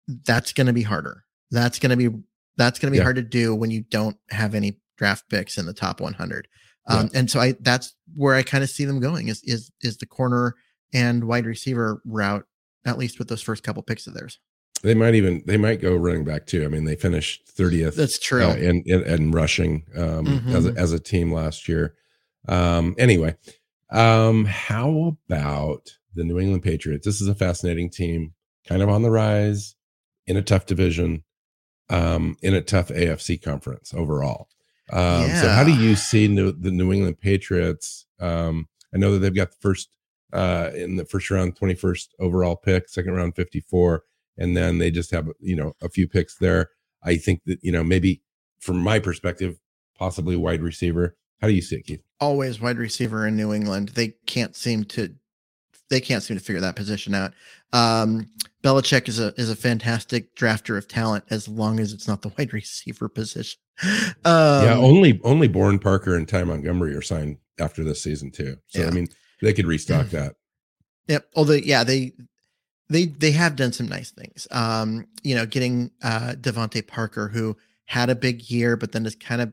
That's 0.07 0.51
going 0.53 0.67
to 0.67 0.73
be 0.73 0.81
harder. 0.81 1.23
That's 1.51 1.79
going 1.79 1.91
to 1.91 1.97
be 1.97 2.17
that's 2.57 2.79
going 2.79 2.87
to 2.87 2.91
be 2.91 2.97
yeah. 2.97 3.03
hard 3.03 3.15
to 3.15 3.23
do 3.23 3.55
when 3.55 3.71
you 3.71 3.81
don't 3.81 4.17
have 4.29 4.53
any 4.53 4.79
draft 4.97 5.29
picks 5.29 5.57
in 5.57 5.65
the 5.65 5.73
top 5.73 5.99
100. 5.99 6.47
Um, 6.87 7.09
yeah. 7.11 7.19
And 7.19 7.31
so 7.31 7.39
I 7.39 7.55
that's 7.59 7.95
where 8.15 8.35
I 8.35 8.43
kind 8.43 8.63
of 8.63 8.69
see 8.69 8.85
them 8.85 8.99
going 8.99 9.29
is 9.29 9.41
is 9.43 9.71
is 9.81 9.97
the 9.97 10.05
corner 10.05 10.55
and 10.93 11.23
wide 11.25 11.45
receiver 11.45 12.01
route 12.05 12.45
at 12.85 12.97
least 12.97 13.17
with 13.17 13.29
those 13.29 13.41
first 13.41 13.63
couple 13.63 13.81
picks 13.81 14.07
of 14.07 14.13
theirs. 14.13 14.39
They 14.83 14.93
might 14.93 15.15
even 15.15 15.43
they 15.47 15.55
might 15.55 15.81
go 15.81 15.95
running 15.95 16.25
back 16.25 16.45
too. 16.45 16.65
I 16.65 16.67
mean, 16.67 16.83
they 16.83 16.97
finished 16.97 17.55
30th. 17.57 17.95
That's 17.95 18.19
true. 18.19 18.43
Uh, 18.43 18.55
in, 18.55 18.83
in 18.85 19.31
rushing 19.31 19.85
um, 19.95 20.25
mm-hmm. 20.25 20.55
as 20.55 20.65
a, 20.65 20.73
as 20.73 20.91
a 20.91 20.99
team 20.99 21.31
last 21.31 21.69
year. 21.69 21.95
Um, 22.49 22.93
anyway, 22.97 23.37
um, 23.93 24.45
how 24.45 25.15
about 25.29 25.97
the 26.15 26.23
New 26.23 26.39
England 26.39 26.63
Patriots? 26.63 27.05
This 27.05 27.21
is 27.21 27.27
a 27.27 27.35
fascinating 27.35 27.89
team, 27.89 28.33
kind 28.67 28.81
of 28.81 28.89
on 28.89 29.03
the 29.03 29.11
rise 29.11 29.75
in 30.25 30.35
a 30.35 30.41
tough 30.41 30.65
division, 30.65 31.23
um, 31.89 32.35
in 32.41 32.53
a 32.53 32.61
tough 32.61 32.89
AFC 32.89 33.41
conference 33.41 33.93
overall. 33.93 34.49
Um, 34.91 35.27
yeah. 35.27 35.41
So, 35.41 35.49
how 35.49 35.63
do 35.63 35.73
you 35.73 35.95
see 35.95 36.27
new, 36.27 36.51
the 36.51 36.71
New 36.71 36.91
England 36.91 37.19
Patriots? 37.19 38.05
Um, 38.19 38.67
I 38.93 38.97
know 38.97 39.13
that 39.13 39.19
they've 39.19 39.35
got 39.35 39.51
the 39.51 39.57
first 39.61 39.89
uh, 40.33 40.71
in 40.75 40.95
the 40.95 41.05
first 41.05 41.29
round, 41.29 41.55
21st 41.55 42.07
overall 42.19 42.55
pick, 42.55 42.89
second 42.89 43.13
round, 43.13 43.35
54, 43.35 44.03
and 44.37 44.57
then 44.57 44.79
they 44.79 44.89
just 44.89 45.11
have 45.11 45.29
you 45.39 45.55
know 45.55 45.73
a 45.81 45.89
few 45.89 46.07
picks 46.07 46.35
there. 46.37 46.71
I 47.03 47.17
think 47.17 47.41
that 47.45 47.59
you 47.61 47.71
know 47.71 47.83
maybe 47.83 48.21
from 48.59 48.79
my 48.79 48.99
perspective, 48.99 49.59
possibly 49.97 50.35
wide 50.35 50.61
receiver. 50.61 51.15
How 51.41 51.47
do 51.47 51.53
you 51.53 51.61
see 51.61 51.77
it, 51.77 51.85
Keith? 51.85 52.01
Always 52.19 52.61
wide 52.61 52.77
receiver 52.77 53.27
in 53.27 53.35
New 53.35 53.53
England. 53.53 53.89
They 53.89 54.15
can't 54.25 54.55
seem 54.55 54.85
to 54.85 55.13
they 55.89 56.01
can't 56.01 56.23
seem 56.23 56.37
to 56.37 56.43
figure 56.43 56.61
that 56.61 56.75
position 56.75 57.13
out. 57.13 57.33
Um, 57.73 58.29
Belichick 58.63 59.07
is 59.07 59.19
a 59.19 59.33
is 59.39 59.49
a 59.49 59.55
fantastic 59.55 60.35
drafter 60.35 60.77
of 60.77 60.87
talent 60.87 61.25
as 61.29 61.47
long 61.47 61.79
as 61.79 61.93
it's 61.93 62.07
not 62.07 62.21
the 62.21 62.29
wide 62.37 62.53
receiver 62.53 63.09
position. 63.09 63.59
Um, 64.25 64.65
yeah, 64.65 64.75
only 64.77 65.19
only 65.23 65.47
Bourne 65.47 65.79
Parker 65.79 66.15
and 66.15 66.27
Ty 66.27 66.45
Montgomery 66.45 66.95
are 66.95 67.01
signed 67.01 67.37
after 67.59 67.83
this 67.83 68.01
season 68.01 68.31
too. 68.31 68.57
So 68.67 68.81
yeah. 68.81 68.87
I 68.87 68.91
mean, 68.91 69.07
they 69.41 69.53
could 69.53 69.67
restock 69.67 70.07
that. 70.09 70.35
Yep. 71.07 71.27
Although, 71.35 71.53
yeah, 71.53 71.83
they 71.83 72.13
they 72.89 73.05
they 73.05 73.31
have 73.31 73.55
done 73.55 73.73
some 73.73 73.87
nice 73.87 74.11
things. 74.11 74.47
Um, 74.51 75.07
you 75.23 75.35
know, 75.35 75.45
getting 75.45 75.91
uh 76.01 76.33
DeVante 76.39 76.87
Parker, 76.87 77.27
who 77.27 77.57
had 77.85 78.09
a 78.09 78.15
big 78.15 78.49
year, 78.49 78.77
but 78.77 78.91
then 78.91 79.05
is 79.05 79.15
kind 79.15 79.41
of 79.41 79.51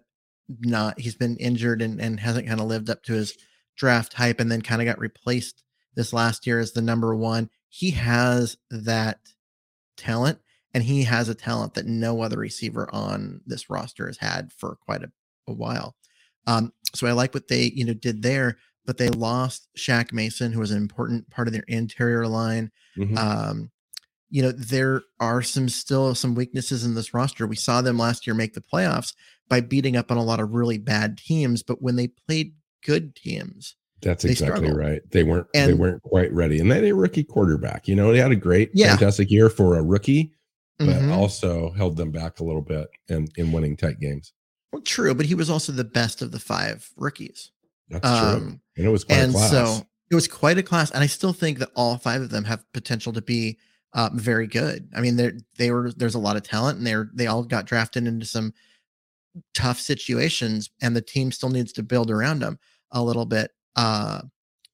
not 0.61 1.01
he's 1.01 1.15
been 1.15 1.37
injured 1.37 1.83
and, 1.83 2.01
and 2.01 2.21
hasn't 2.21 2.47
kind 2.47 2.61
of 2.61 2.67
lived 2.67 2.91
up 2.91 3.03
to 3.05 3.13
his 3.15 3.37
draft 3.77 4.15
hype 4.15 4.41
and 4.41 4.51
then 4.51 4.63
kind 4.63 4.83
of 4.83 4.87
got 4.87 4.99
replaced 4.99 5.63
this 5.95 6.13
last 6.13 6.47
year 6.47 6.61
as 6.61 6.73
the 6.73 6.83
number 6.83 7.15
one. 7.15 7.51
He 7.69 7.91
has 7.93 8.57
that 8.71 9.19
talent 9.97 10.39
and 10.75 10.85
he 10.85 11.05
has 11.05 11.29
a 11.29 11.35
talent 11.35 11.75
that 11.75 11.87
no 11.87 12.23
other 12.23 12.39
receiver 12.39 12.89
on 12.93 13.41
this 13.47 13.71
roster 13.71 14.07
has 14.07 14.19
had 14.19 14.53
for 14.53 14.77
quite 14.85 15.03
a, 15.03 15.11
a 15.49 15.53
while. 15.53 15.97
Um, 16.47 16.73
so 16.95 17.07
I 17.07 17.13
like 17.13 17.35
what 17.35 17.49
they, 17.49 17.71
you 17.75 17.85
know, 17.85 17.95
did 17.95 18.23
there, 18.23 18.57
but 18.87 18.99
they 18.99 19.09
lost 19.09 19.69
Shaq 19.77 20.13
Mason, 20.13 20.53
who 20.53 20.61
was 20.61 20.71
an 20.71 20.79
important 20.79 21.29
part 21.31 21.49
of 21.49 21.53
their 21.53 21.65
interior 21.69 22.27
line. 22.27 22.71
Mm-hmm. 22.97 23.17
Um, 23.17 23.71
you 24.31 24.43
know, 24.43 24.53
there 24.53 25.03
are 25.19 25.43
some 25.43 25.69
still 25.69 26.15
some 26.15 26.35
weaknesses 26.35 26.85
in 26.85 26.95
this 26.95 27.13
roster. 27.13 27.47
We 27.47 27.57
saw 27.57 27.83
them 27.83 27.99
last 27.99 28.27
year 28.27 28.35
make 28.35 28.55
the 28.55 28.63
playoffs, 28.63 29.13
by 29.51 29.61
beating 29.61 29.97
up 29.97 30.11
on 30.11 30.17
a 30.17 30.23
lot 30.23 30.41
of 30.41 30.53
really 30.53 30.79
bad 30.79 31.19
teams, 31.19 31.63
but 31.63 31.83
when 31.83 31.97
they 31.97 32.07
played 32.07 32.55
good 32.87 33.15
teams, 33.15 33.77
that's 34.01 34.25
exactly 34.25 34.69
struggled. 34.69 34.79
right. 34.79 35.03
They 35.11 35.25
weren't 35.25 35.49
and, 35.55 35.69
they 35.69 35.75
weren't 35.75 36.03
quite 36.03 36.33
ready. 36.33 36.59
And 36.61 36.71
then 36.71 36.85
a 36.85 36.93
rookie 36.93 37.25
quarterback, 37.25 37.87
you 37.87 37.95
know, 37.95 38.13
they 38.13 38.19
had 38.19 38.31
a 38.31 38.37
great, 38.37 38.71
yeah. 38.73 38.91
fantastic 38.91 39.31
year 39.31 39.51
for 39.51 39.77
a 39.77 39.83
rookie, 39.83 40.33
but 40.79 40.89
mm-hmm. 40.89 41.13
also 41.13 41.73
held 41.73 41.99
them 41.99 42.11
back 42.11 42.41
a 42.41 42.45
little 42.45 42.63
bit 42.63 42.89
in, 43.09 43.29
in 43.37 43.53
winning 43.53 43.77
tight 43.77 44.01
games. 44.01 44.33
Well, 44.73 44.81
true, 44.83 45.15
but 45.15 45.27
he 45.27 45.35
was 45.35 45.51
also 45.51 45.73
the 45.73 45.85
best 45.85 46.23
of 46.23 46.31
the 46.31 46.39
five 46.39 46.89
rookies. 46.97 47.51
That's 47.91 48.07
um, 48.09 48.39
true. 48.39 48.61
And 48.79 48.87
it 48.87 48.91
was 48.91 49.05
quite 49.05 49.19
and 49.19 49.35
so 49.35 49.83
it 50.11 50.15
was 50.15 50.29
quite 50.29 50.59
a 50.59 50.63
class. 50.63 50.91
And 50.93 51.03
I 51.03 51.07
still 51.07 51.33
think 51.33 51.59
that 51.59 51.71
all 51.75 51.99
five 51.99 52.23
of 52.23 52.31
them 52.31 52.45
have 52.45 52.65
potential 52.73 53.13
to 53.13 53.21
be 53.21 53.59
uh, 53.93 54.11
very 54.15 54.47
good. 54.47 54.89
I 54.95 55.01
mean, 55.01 55.17
they 55.17 55.33
they 55.59 55.71
were 55.73 55.93
there's 55.93 56.15
a 56.15 56.21
lot 56.21 56.37
of 56.37 56.45
talent 56.45 56.79
and 56.79 56.87
they're 56.87 57.11
they 57.13 57.27
all 57.27 57.43
got 57.43 57.67
drafted 57.67 58.07
into 58.07 58.25
some 58.25 58.55
tough 59.55 59.79
situations 59.79 60.71
and 60.83 60.95
the 60.95 61.01
team 61.01 61.33
still 61.33 61.51
needs 61.51 61.73
to 61.73 61.83
build 61.83 62.11
around 62.11 62.41
them 62.41 62.59
a 62.91 63.03
little 63.03 63.27
bit. 63.27 63.51
Uh, 63.77 64.23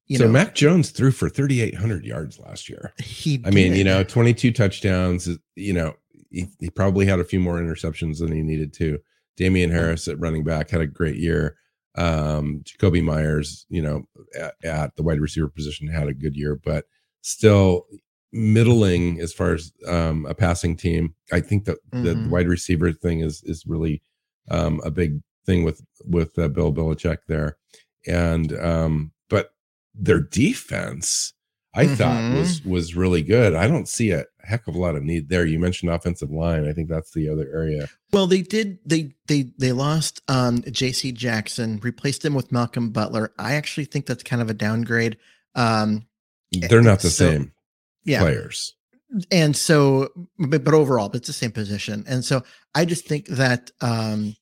you 0.06 0.18
so 0.18 0.24
know, 0.24 0.30
Mac 0.30 0.54
Jones 0.54 0.90
threw 0.90 1.10
for 1.10 1.28
3,800 1.28 2.04
yards 2.04 2.38
last 2.38 2.68
year. 2.68 2.92
He, 2.98 3.42
I 3.44 3.50
mean, 3.50 3.74
you 3.74 3.84
know, 3.84 4.04
22 4.04 4.52
touchdowns. 4.52 5.28
You 5.56 5.72
know, 5.72 5.94
he, 6.30 6.46
he 6.60 6.70
probably 6.70 7.06
had 7.06 7.18
a 7.18 7.24
few 7.24 7.40
more 7.40 7.58
interceptions 7.58 8.18
than 8.18 8.32
he 8.32 8.42
needed 8.42 8.72
to. 8.74 8.98
Damien 9.36 9.70
Harris 9.70 10.08
at 10.08 10.20
running 10.20 10.44
back 10.44 10.70
had 10.70 10.80
a 10.80 10.86
great 10.86 11.16
year. 11.16 11.56
Um, 11.96 12.62
Jakobi 12.64 13.02
Meyers, 13.02 13.66
you 13.68 13.82
know, 13.82 14.04
at, 14.38 14.54
at, 14.62 14.96
the 14.96 15.02
wide 15.02 15.20
receiver 15.20 15.48
position 15.48 15.88
had 15.88 16.08
a 16.08 16.14
good 16.14 16.36
year, 16.36 16.60
but 16.62 16.84
still 17.22 17.86
middling 18.32 19.20
as 19.20 19.32
far 19.32 19.54
as 19.54 19.72
um, 19.88 20.26
a 20.26 20.34
passing 20.34 20.76
team. 20.76 21.14
I 21.32 21.40
think 21.40 21.64
that 21.64 21.78
mm-hmm. 21.90 22.04
the 22.04 22.28
wide 22.28 22.48
receiver 22.48 22.92
thing 22.92 23.20
is 23.20 23.42
is 23.44 23.64
really 23.66 24.02
um, 24.50 24.80
a 24.84 24.90
big 24.90 25.20
thing 25.44 25.64
with 25.64 25.82
with 26.04 26.38
uh, 26.38 26.48
Bill 26.48 26.72
Belichick 26.72 27.18
there, 27.28 27.56
and 28.06 28.52
um, 28.58 29.12
but 29.28 29.50
their 29.94 30.20
defense, 30.20 31.32
I 31.74 31.86
mm-hmm. 31.86 31.94
thought 31.94 32.34
was 32.36 32.64
was 32.64 32.96
really 32.96 33.22
good. 33.22 33.54
I 33.54 33.66
don't 33.66 33.88
see 33.88 34.10
a 34.10 34.24
heck 34.40 34.66
of 34.68 34.74
a 34.74 34.78
lot 34.78 34.96
of 34.96 35.02
need 35.02 35.28
there. 35.28 35.44
You 35.44 35.58
mentioned 35.58 35.90
offensive 35.90 36.30
line. 36.30 36.68
I 36.68 36.72
think 36.72 36.88
that's 36.88 37.12
the 37.12 37.28
other 37.28 37.48
area. 37.52 37.88
Well, 38.12 38.26
they 38.26 38.42
did 38.42 38.78
they 38.84 39.14
they 39.26 39.52
they 39.58 39.72
lost 39.72 40.20
um 40.28 40.62
JC 40.62 41.12
Jackson, 41.14 41.78
replaced 41.82 42.24
him 42.24 42.34
with 42.34 42.52
Malcolm 42.52 42.90
Butler. 42.90 43.32
I 43.38 43.54
actually 43.54 43.86
think 43.86 44.06
that's 44.06 44.22
kind 44.22 44.42
of 44.42 44.50
a 44.50 44.54
downgrade. 44.54 45.16
Um 45.54 46.06
they're 46.52 46.82
not 46.82 47.00
the 47.00 47.10
so, 47.10 47.30
same 47.30 47.52
yeah. 48.04 48.20
players. 48.20 48.75
And 49.30 49.56
so 49.56 50.08
but, 50.38 50.64
but 50.64 50.74
overall, 50.74 51.10
it's 51.14 51.26
the 51.26 51.32
same 51.32 51.52
position. 51.52 52.04
And 52.08 52.24
so 52.24 52.42
I 52.74 52.84
just 52.84 53.06
think 53.06 53.26
that 53.28 53.70
um 53.80 54.36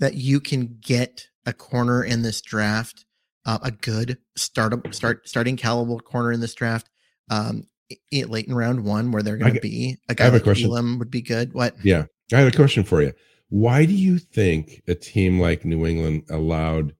that 0.00 0.14
you 0.14 0.40
can 0.40 0.78
get 0.80 1.28
a 1.46 1.52
corner 1.52 2.02
in 2.02 2.22
this 2.22 2.40
draft 2.40 3.04
uh, 3.46 3.58
a 3.62 3.70
good 3.70 4.18
startup 4.36 4.94
start 4.94 5.28
starting 5.28 5.56
caliber 5.56 5.98
corner 5.98 6.32
in 6.32 6.40
this 6.40 6.54
draft. 6.54 6.88
Um, 7.30 7.66
late 8.12 8.46
in 8.46 8.54
round 8.54 8.84
one, 8.84 9.12
where 9.12 9.22
they're 9.22 9.36
going 9.36 9.54
to 9.54 9.60
be 9.60 9.98
a 10.08 10.14
guy 10.14 10.28
like 10.28 10.40
a 10.40 10.44
question. 10.44 10.70
Elam 10.70 10.98
would 10.98 11.10
be 11.10 11.22
good. 11.22 11.52
What? 11.52 11.74
Yeah, 11.84 12.06
I 12.32 12.38
had 12.38 12.52
a 12.52 12.56
question 12.56 12.82
for 12.84 13.02
you. 13.02 13.12
Why 13.50 13.84
do 13.84 13.92
you 13.92 14.18
think 14.18 14.82
a 14.88 14.94
team 14.94 15.38
like 15.38 15.64
New 15.64 15.86
England 15.86 16.24
allowed 16.30 16.94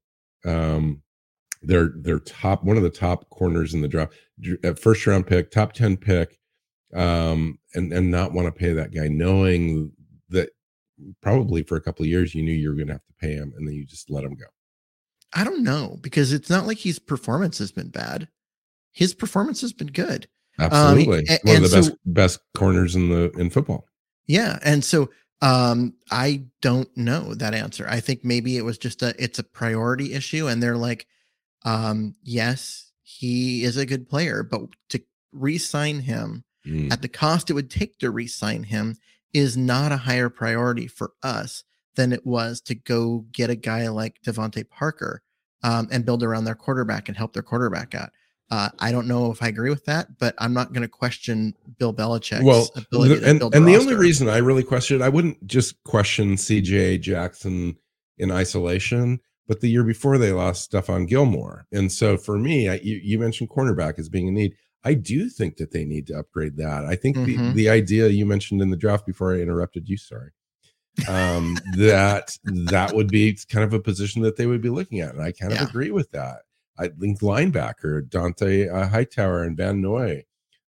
um, 0.44 1.02
their 1.62 1.90
their 1.96 2.18
top 2.18 2.64
one 2.64 2.76
of 2.76 2.82
the 2.82 2.90
top 2.90 3.30
corners 3.30 3.72
in 3.74 3.80
the 3.80 3.88
draft, 3.88 4.12
first 4.78 5.06
round 5.06 5.26
pick, 5.26 5.50
top 5.50 5.72
ten 5.72 5.96
pick, 5.96 6.38
um, 6.94 7.58
and 7.74 7.92
and 7.92 8.10
not 8.10 8.32
want 8.32 8.46
to 8.46 8.52
pay 8.52 8.72
that 8.72 8.94
guy, 8.94 9.08
knowing 9.08 9.92
that 10.30 10.50
probably 11.20 11.62
for 11.62 11.76
a 11.76 11.80
couple 11.80 12.04
of 12.04 12.08
years 12.08 12.34
you 12.34 12.42
knew 12.42 12.52
you 12.52 12.68
were 12.68 12.76
going 12.76 12.86
to 12.86 12.94
have 12.94 13.06
to 13.06 13.12
pay 13.20 13.34
him, 13.34 13.52
and 13.56 13.66
then 13.66 13.74
you 13.74 13.84
just 13.84 14.10
let 14.10 14.24
him 14.24 14.34
go. 14.34 14.46
I 15.32 15.44
don't 15.44 15.64
know 15.64 15.98
because 16.00 16.32
it's 16.32 16.48
not 16.48 16.66
like 16.66 16.78
his 16.78 16.98
performance 16.98 17.58
has 17.58 17.72
been 17.72 17.88
bad. 17.88 18.28
His 18.92 19.14
performance 19.14 19.60
has 19.62 19.72
been 19.72 19.88
good. 19.88 20.28
Absolutely, 20.58 21.18
um, 21.18 21.24
and, 21.28 21.40
one 21.42 21.56
of 21.56 21.62
the 21.62 21.68
so, 21.68 21.76
best 21.80 21.92
best 22.06 22.40
corners 22.54 22.94
in 22.94 23.08
the 23.08 23.30
in 23.32 23.50
football. 23.50 23.86
Yeah, 24.26 24.58
and 24.62 24.84
so 24.84 25.10
um, 25.42 25.94
I 26.12 26.44
don't 26.62 26.88
know 26.96 27.34
that 27.34 27.54
answer. 27.54 27.86
I 27.88 27.98
think 27.98 28.24
maybe 28.24 28.56
it 28.56 28.64
was 28.64 28.78
just 28.78 29.02
a 29.02 29.14
it's 29.18 29.40
a 29.40 29.44
priority 29.44 30.12
issue, 30.12 30.46
and 30.46 30.62
they're 30.62 30.76
like, 30.76 31.08
um, 31.64 32.14
yes, 32.22 32.92
he 33.02 33.64
is 33.64 33.76
a 33.76 33.84
good 33.84 34.08
player, 34.08 34.44
but 34.44 34.62
to 34.90 35.02
re-sign 35.32 35.98
him 35.98 36.44
mm. 36.66 36.92
at 36.92 37.02
the 37.02 37.09
cost 37.09 37.50
it 37.50 37.54
would 37.54 37.71
take 37.71 37.99
to 37.99 38.11
re-sign 38.11 38.64
him 38.64 38.97
is 39.33 39.56
not 39.56 39.92
a 39.92 39.99
higher 39.99 40.30
priority 40.30 40.87
for 40.87 41.12
us 41.23 41.64
than 41.97 42.12
it 42.12 42.25
was 42.26 42.61
to 42.61 42.75
go 42.75 43.26
get 43.33 43.50
a 43.50 43.56
guy 43.56 43.88
like 43.88 44.21
DeVante 44.23 44.68
Parker 44.68 45.23
um, 45.62 45.88
and 45.90 46.04
build 46.04 46.23
around 46.23 46.44
their 46.44 46.54
quarterback 46.54 47.09
and 47.09 47.16
help 47.16 47.33
their 47.33 47.42
quarterback 47.42 47.94
out. 47.94 48.11
Uh, 48.50 48.68
I 48.78 48.92
don't 48.92 49.09
know 49.09 49.30
if 49.30 49.42
I 49.42 49.49
agree 49.49 49.71
with 49.71 49.87
that, 49.87 50.18
but 50.18 50.35
I'm 50.38 50.52
not 50.52 50.73
going 50.73 50.83
to 50.83 50.88
question 50.88 51.54
Bill 51.78 51.94
Belichick's 51.94 52.44
well, 52.44 52.71
ability 52.76 53.16
the, 53.16 53.30
and, 53.30 53.42
and 53.54 53.66
the 53.66 53.76
only 53.76 53.94
reason 53.94 54.28
I 54.28 54.37
really 54.38 54.62
question 54.62 55.00
it, 55.00 55.04
I 55.04 55.09
wouldn't 55.09 55.44
just 55.47 55.83
question 55.85 56.35
CJ 56.35 57.00
Jackson 57.00 57.76
in 58.18 58.30
isolation, 58.30 59.21
but 59.49 59.61
the 59.61 59.71
year 59.71 59.83
before 59.83 60.18
they 60.18 60.33
lost 60.33 60.71
Stephon 60.71 61.09
Gilmore. 61.09 61.66
And 61.73 61.90
so 61.90 62.16
for 62.16 62.38
me, 62.38 62.68
I, 62.68 62.75
you, 62.75 63.00
you, 63.02 63.18
mentioned 63.18 63.50
cornerback 63.50 63.98
as 63.98 64.09
being 64.09 64.29
a 64.29 64.33
need. 64.33 64.55
I 64.85 64.94
do 64.94 65.29
think 65.29 65.57
that 65.57 65.73
they 65.73 65.85
need 65.85 66.07
to 66.09 66.18
upgrade 66.18 66.57
that. 66.59 66.85
I 66.85 66.94
think 66.94 67.16
mm-hmm. 67.16 67.49
the, 67.49 67.53
the 67.55 67.68
idea 67.70 68.09
you 68.09 68.27
mentioned 68.27 68.61
in 68.61 68.70
the 68.70 68.77
draft 68.77 69.07
before 69.07 69.35
I 69.35 69.38
interrupted 69.38 69.88
you, 69.88 69.97
sorry, 69.97 70.31
um, 71.09 71.57
that 71.77 72.37
that 72.44 72.94
would 72.94 73.09
be 73.09 73.38
kind 73.49 73.64
of 73.64 73.73
a 73.73 73.81
position 73.81 74.23
that 74.23 74.37
they 74.37 74.47
would 74.47 74.61
be 74.61 74.68
looking 74.68 75.01
at. 75.01 75.14
And 75.14 75.23
I 75.23 75.33
kind 75.33 75.53
of 75.53 75.59
yeah. 75.59 75.66
agree 75.66 75.90
with 75.90 76.11
that. 76.11 76.42
I 76.79 76.88
think 76.88 77.20
linebacker 77.20 78.09
Dont'a 78.09 78.73
uh, 78.73 78.88
Hightower 78.88 79.42
and 79.42 79.57
Van 79.57 79.81
Noy 79.81 80.25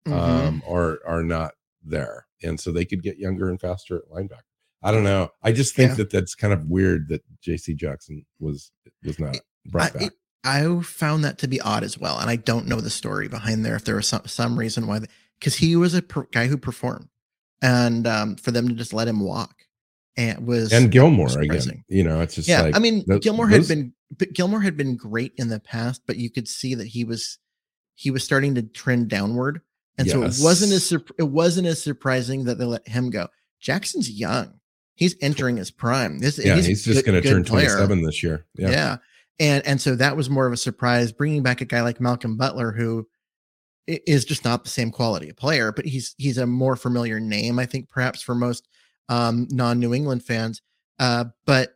mm-hmm. 0.07 0.13
um, 0.13 0.61
mm-hmm. 0.61 0.73
are 0.73 1.01
are 1.07 1.23
not 1.23 1.55
there, 1.83 2.27
and 2.43 2.61
so 2.61 2.71
they 2.71 2.85
could 2.85 3.03
get 3.03 3.19
younger 3.19 3.49
and 3.49 3.61
faster 3.61 3.97
at 3.97 4.09
linebacker. 4.11 4.43
I 4.83 4.93
don't 4.93 5.05
know. 5.05 5.31
I 5.43 5.53
just 5.53 5.75
think 5.75 5.91
yeah. 5.91 5.97
that 5.97 6.11
that's 6.11 6.35
kind 6.35 6.53
of 6.53 6.67
weird 6.67 7.09
that 7.09 7.23
J.C. 7.41 7.75
Jackson 7.75 8.27
was 8.39 8.71
was 9.03 9.19
not 9.19 9.39
brought 9.67 9.97
I, 9.97 9.99
back. 9.99 10.03
It, 10.03 10.13
I 10.45 10.81
found 10.83 11.25
that 11.25 11.39
to 11.39 11.49
be 11.49 11.61
odd 11.61 11.83
as 11.83 11.99
well, 11.99 12.19
and 12.19 12.29
I 12.29 12.37
don't 12.37 12.67
know 12.67 12.81
the 12.81 12.91
story 12.91 13.29
behind 13.29 13.65
there. 13.65 13.77
If 13.77 13.85
there 13.85 13.97
was 13.97 14.09
some 14.09 14.27
some 14.27 14.59
reason 14.59 14.87
why, 14.87 15.01
because 15.39 15.57
he 15.57 15.75
was 15.75 15.95
a 15.95 16.03
per, 16.03 16.25
guy 16.33 16.47
who 16.47 16.59
performed, 16.59 17.09
and 17.63 18.07
um, 18.07 18.37
for 18.37 18.51
them 18.51 18.69
to 18.69 18.75
just 18.75 18.93
let 18.93 19.09
him 19.09 19.21
walk 19.21 19.55
and 20.17 20.47
was 20.47 20.73
and 20.73 20.91
Gilmore 20.91 21.29
again. 21.39 21.85
You 21.89 22.05
know, 22.05 22.21
it's 22.21 22.35
just 22.35 22.49
yeah. 22.49 22.63
Like, 22.63 22.77
I 22.77 22.79
mean, 22.79 23.05
Gilmore 23.21 23.49
those... 23.49 23.69
had 23.69 23.77
been 23.77 23.93
Gilmore 24.33 24.61
had 24.61 24.77
been 24.77 24.97
great 24.97 25.33
in 25.37 25.49
the 25.49 25.61
past, 25.61 26.03
but 26.07 26.17
you 26.17 26.31
could 26.31 26.49
see 26.49 26.75
that 26.75 26.87
he 26.87 27.05
was 27.05 27.39
he 27.95 28.11
was 28.11 28.25
starting 28.25 28.55
to 28.57 28.63
trend 28.63 29.09
downward, 29.09 29.61
and 29.99 30.07
yes. 30.07 30.15
so 30.15 30.23
it 30.23 30.45
wasn't 30.45 30.73
as 30.73 30.93
it 30.93 31.29
wasn't 31.29 31.67
as 31.67 31.83
surprising 31.83 32.45
that 32.45 32.59
they 32.59 32.65
let 32.65 32.87
him 32.87 33.11
go. 33.11 33.29
Jackson's 33.61 34.11
young; 34.11 34.61
he's 34.95 35.17
entering 35.21 35.57
his 35.57 35.71
prime. 35.71 36.19
This, 36.19 36.39
yeah, 36.39 36.57
he's, 36.57 36.67
he's 36.67 36.85
just 36.85 37.05
going 37.05 37.21
to 37.21 37.29
turn 37.29 37.45
twenty 37.45 37.69
seven 37.69 38.03
this 38.03 38.23
year. 38.23 38.47
Yeah. 38.57 38.71
yeah, 38.71 38.97
and 39.39 39.67
and 39.67 39.81
so 39.81 39.97
that 39.97 40.17
was 40.17 40.31
more 40.31 40.47
of 40.47 40.53
a 40.53 40.57
surprise. 40.57 41.13
Bringing 41.13 41.43
back 41.43 41.61
a 41.61 41.65
guy 41.65 41.83
like 41.83 42.01
Malcolm 42.01 42.37
Butler, 42.37 42.73
who 42.73 43.07
is 43.87 44.25
just 44.25 44.45
not 44.45 44.65
the 44.65 44.71
same 44.71 44.91
quality 44.91 45.29
of 45.29 45.37
player, 45.37 45.73
but 45.73 45.85
he's 45.85 46.15
he's 46.19 46.39
a 46.39 46.47
more 46.47 46.77
familiar 46.77 47.21
name, 47.21 47.59
I 47.59 47.67
think, 47.67 47.89
perhaps 47.89 48.23
for 48.23 48.35
most 48.35 48.69
um, 49.09 49.47
non 49.51 49.79
New 49.79 49.95
England 49.95 50.25
fans. 50.25 50.63
Uh, 50.99 51.27
but 51.45 51.75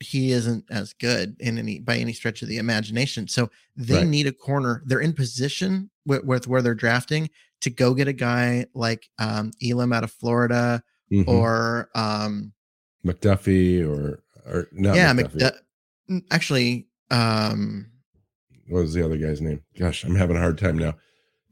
he 0.00 0.32
isn't 0.32 0.64
as 0.70 0.92
good 0.94 1.36
in 1.40 1.58
any 1.58 1.78
by 1.78 1.96
any 1.96 2.12
stretch 2.12 2.42
of 2.42 2.48
the 2.48 2.58
imagination. 2.58 3.28
So 3.28 3.50
they 3.76 3.98
right. 3.98 4.06
need 4.06 4.26
a 4.26 4.32
corner. 4.32 4.82
They're 4.86 5.00
in 5.00 5.12
position 5.12 5.90
with, 6.06 6.24
with, 6.24 6.46
where 6.46 6.62
they're 6.62 6.74
drafting 6.74 7.30
to 7.60 7.70
go 7.70 7.94
get 7.94 8.08
a 8.08 8.12
guy 8.12 8.66
like 8.74 9.08
um, 9.18 9.52
Elam 9.62 9.92
out 9.92 10.04
of 10.04 10.12
Florida 10.12 10.82
mm-hmm. 11.12 11.28
or 11.30 11.88
um, 11.94 12.52
McDuffie 13.04 13.86
or 13.86 14.22
or 14.46 14.68
no 14.72 14.94
yeah 14.94 15.12
McDuffie. 15.12 15.52
McDu- 16.10 16.22
actually 16.30 16.86
um, 17.10 17.86
what 18.68 18.82
was 18.82 18.94
the 18.94 19.04
other 19.04 19.16
guy's 19.16 19.40
name? 19.40 19.62
Gosh, 19.78 20.04
I'm 20.04 20.14
having 20.14 20.36
a 20.36 20.40
hard 20.40 20.58
time 20.58 20.78
now. 20.78 20.94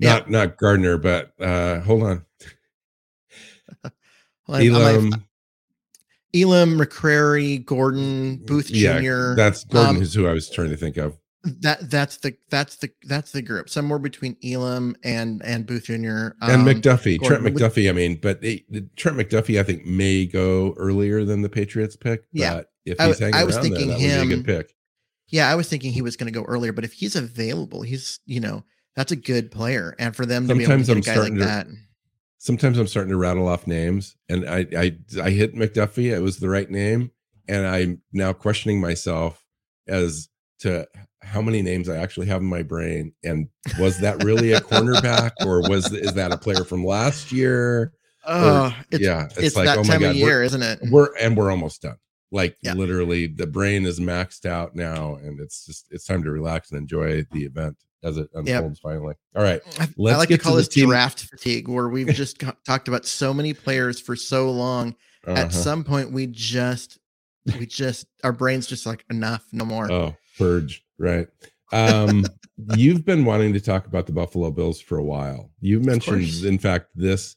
Not 0.01 0.27
yeah. 0.27 0.39
not 0.39 0.57
Gardner, 0.57 0.99
but 0.99 1.33
uh, 1.41 1.81
hold 1.81 2.03
on. 2.03 2.25
Elam, 4.49 5.13
Elam, 6.35 6.79
McCreary, 6.79 7.65
Gordon, 7.65 8.37
Booth 8.45 8.71
yeah, 8.71 9.01
Jr. 9.01 9.35
That's 9.35 9.65
Gordon 9.65 9.97
um, 9.97 10.03
is 10.03 10.15
who 10.15 10.27
I 10.27 10.33
was 10.33 10.51
trying 10.51 10.71
to 10.71 10.77
think 10.77 10.97
of. 10.97 11.17
That 11.45 11.91
that's 11.91 12.19
the 12.19 12.37
that's 12.51 12.77
the 12.77 12.91
that's 13.05 13.33
the 13.33 13.43
group. 13.43 13.69
Somewhere 13.69 13.99
between 13.99 14.37
Elam 14.45 14.97
and 15.05 15.43
and 15.45 15.67
Booth 15.67 15.85
Jr. 15.85 15.95
Um, 15.97 16.35
and 16.41 16.67
McDuffie, 16.67 17.21
Gordon, 17.21 17.43
Trent 17.43 17.57
McDuffie. 17.57 17.89
I 17.89 17.93
mean, 17.93 18.19
but 18.21 18.41
they, 18.41 18.65
Trent 18.97 19.17
McDuffie, 19.17 19.59
I 19.59 19.63
think 19.63 19.85
may 19.85 20.25
go 20.25 20.75
earlier 20.77 21.25
than 21.25 21.43
the 21.43 21.49
Patriots 21.49 21.97
pick. 21.97 22.25
Yeah, 22.33 22.63
if 22.85 22.99
he's 22.99 23.21
I, 23.21 23.25
hanging 23.25 23.35
I 23.35 23.45
was 23.45 23.57
around 23.57 23.65
thinking 23.65 23.89
there, 23.89 23.99
that 23.99 24.03
him, 24.03 24.21
would 24.21 24.29
be 24.29 24.35
a 24.35 24.37
good 24.37 24.47
pick. 24.47 24.77
Yeah, 25.33 25.51
I 25.51 25.57
was 25.57 25.69
thinking 25.69 25.93
he 25.93 26.03
was 26.03 26.17
going 26.17 26.33
to 26.33 26.39
go 26.39 26.45
earlier, 26.45 26.73
but 26.73 26.85
if 26.85 26.93
he's 26.93 27.17
available, 27.17 27.83
he's 27.83 28.21
you 28.25 28.39
know 28.39 28.63
that's 28.95 29.11
a 29.11 29.17
good 29.17 29.51
player, 29.51 29.97
and 29.99 30.15
for 30.15 30.25
them 30.25 30.47
Sometimes 30.47 30.87
to 30.87 30.95
be 30.95 31.01
able 31.01 31.03
to 31.03 31.11
I'm 31.11 31.17
a 31.17 31.17
guy 31.17 31.23
like 31.23 31.33
to, 31.33 31.45
that 31.45 31.67
sometimes 32.43 32.77
I'm 32.77 32.89
starting 32.89 33.11
to 33.11 33.17
rattle 33.17 33.49
off 33.49 33.67
names, 33.67 34.17
and 34.29 34.49
I 34.49 34.67
I 34.77 34.97
I 35.23 35.31
hit 35.31 35.55
McDuffie. 35.55 36.15
It 36.15 36.21
was 36.21 36.39
the 36.39 36.49
right 36.49 36.71
name, 36.71 37.11
and 37.49 37.67
I'm 37.67 38.03
now 38.13 38.33
questioning 38.33 38.81
myself 38.81 39.43
as 39.89 40.29
to 40.61 40.87
how 41.23 41.41
many 41.41 41.63
names 41.63 41.89
I 41.89 41.97
actually 41.97 42.27
have 42.27 42.43
in 42.43 42.49
my 42.49 42.63
brain, 42.63 43.15
and 43.25 43.49
was 43.79 43.99
that 43.99 44.23
really 44.25 44.53
a 44.53 44.61
cornerback, 44.61 45.31
or 45.47 45.63
was 45.69 45.93
is 45.93 46.15
that 46.15 46.33
a 46.33 46.37
player 46.37 46.65
from 46.65 46.85
last 46.85 47.33
year? 47.33 47.93
Oh, 48.25 48.67
or, 48.67 48.85
it's, 48.91 49.03
yeah, 49.03 49.25
it's, 49.25 49.39
it's 49.39 49.57
like 49.57 49.67
that 49.67 49.79
oh 49.79 49.83
my 49.83 49.89
time 49.89 50.01
god, 50.01 50.11
of 50.11 50.17
year, 50.17 50.43
isn't 50.43 50.63
it? 50.63 50.81
We're 50.91 51.17
and 51.17 51.37
we're 51.37 51.51
almost 51.51 51.83
done. 51.83 51.97
Like 52.33 52.57
yeah. 52.63 52.73
literally, 52.73 53.27
the 53.27 53.47
brain 53.47 53.85
is 53.85 54.01
maxed 54.01 54.47
out 54.47 54.75
now, 54.75 55.17
and 55.17 55.39
it's 55.39 55.67
just 55.67 55.87
it's 55.91 56.07
time 56.07 56.25
to 56.25 56.31
relax 56.31 56.71
and 56.71 56.79
enjoy 56.79 57.25
the 57.31 57.45
event 57.45 57.77
as 58.03 58.17
it 58.17 58.29
unfolds 58.35 58.81
yep. 58.83 58.93
finally. 58.93 59.15
All 59.37 59.43
right. 59.43 59.61
Let's 59.97 60.17
I 60.17 60.19
like 60.19 60.29
to 60.31 60.39
call 60.39 60.53
to 60.53 60.59
this 60.59 60.69
team. 60.69 60.89
draft 60.89 61.25
fatigue 61.25 61.69
where 61.69 61.89
we've 61.89 62.07
just 62.15 62.43
talked 62.65 62.89
about 62.89 63.07
so 63.07 63.33
many 63.33 63.53
players 63.53 64.01
for 64.01 64.17
so 64.17 64.51
long. 64.51 64.97
Uh-huh. 65.27 65.39
At 65.39 65.53
some 65.53 65.85
point 65.85 66.11
we 66.11 66.27
just 66.27 66.99
we 67.59 67.67
just 67.67 68.07
our 68.25 68.33
brains 68.33 68.67
just 68.67 68.87
like 68.87 69.05
enough, 69.11 69.45
no 69.53 69.65
more. 69.65 69.91
Oh, 69.91 70.17
purge, 70.39 70.85
right. 70.99 71.29
Um 71.71 72.25
you've 72.77 73.05
been 73.05 73.25
wanting 73.25 73.53
to 73.53 73.61
talk 73.61 73.87
about 73.87 74.07
the 74.07 74.13
Buffalo 74.13 74.51
Bills 74.51 74.81
for 74.81 74.99
a 74.99 75.05
while. 75.05 75.51
you've 75.61 75.85
mentioned 75.85 76.45
in 76.45 76.59
fact 76.59 76.89
this 76.95 77.37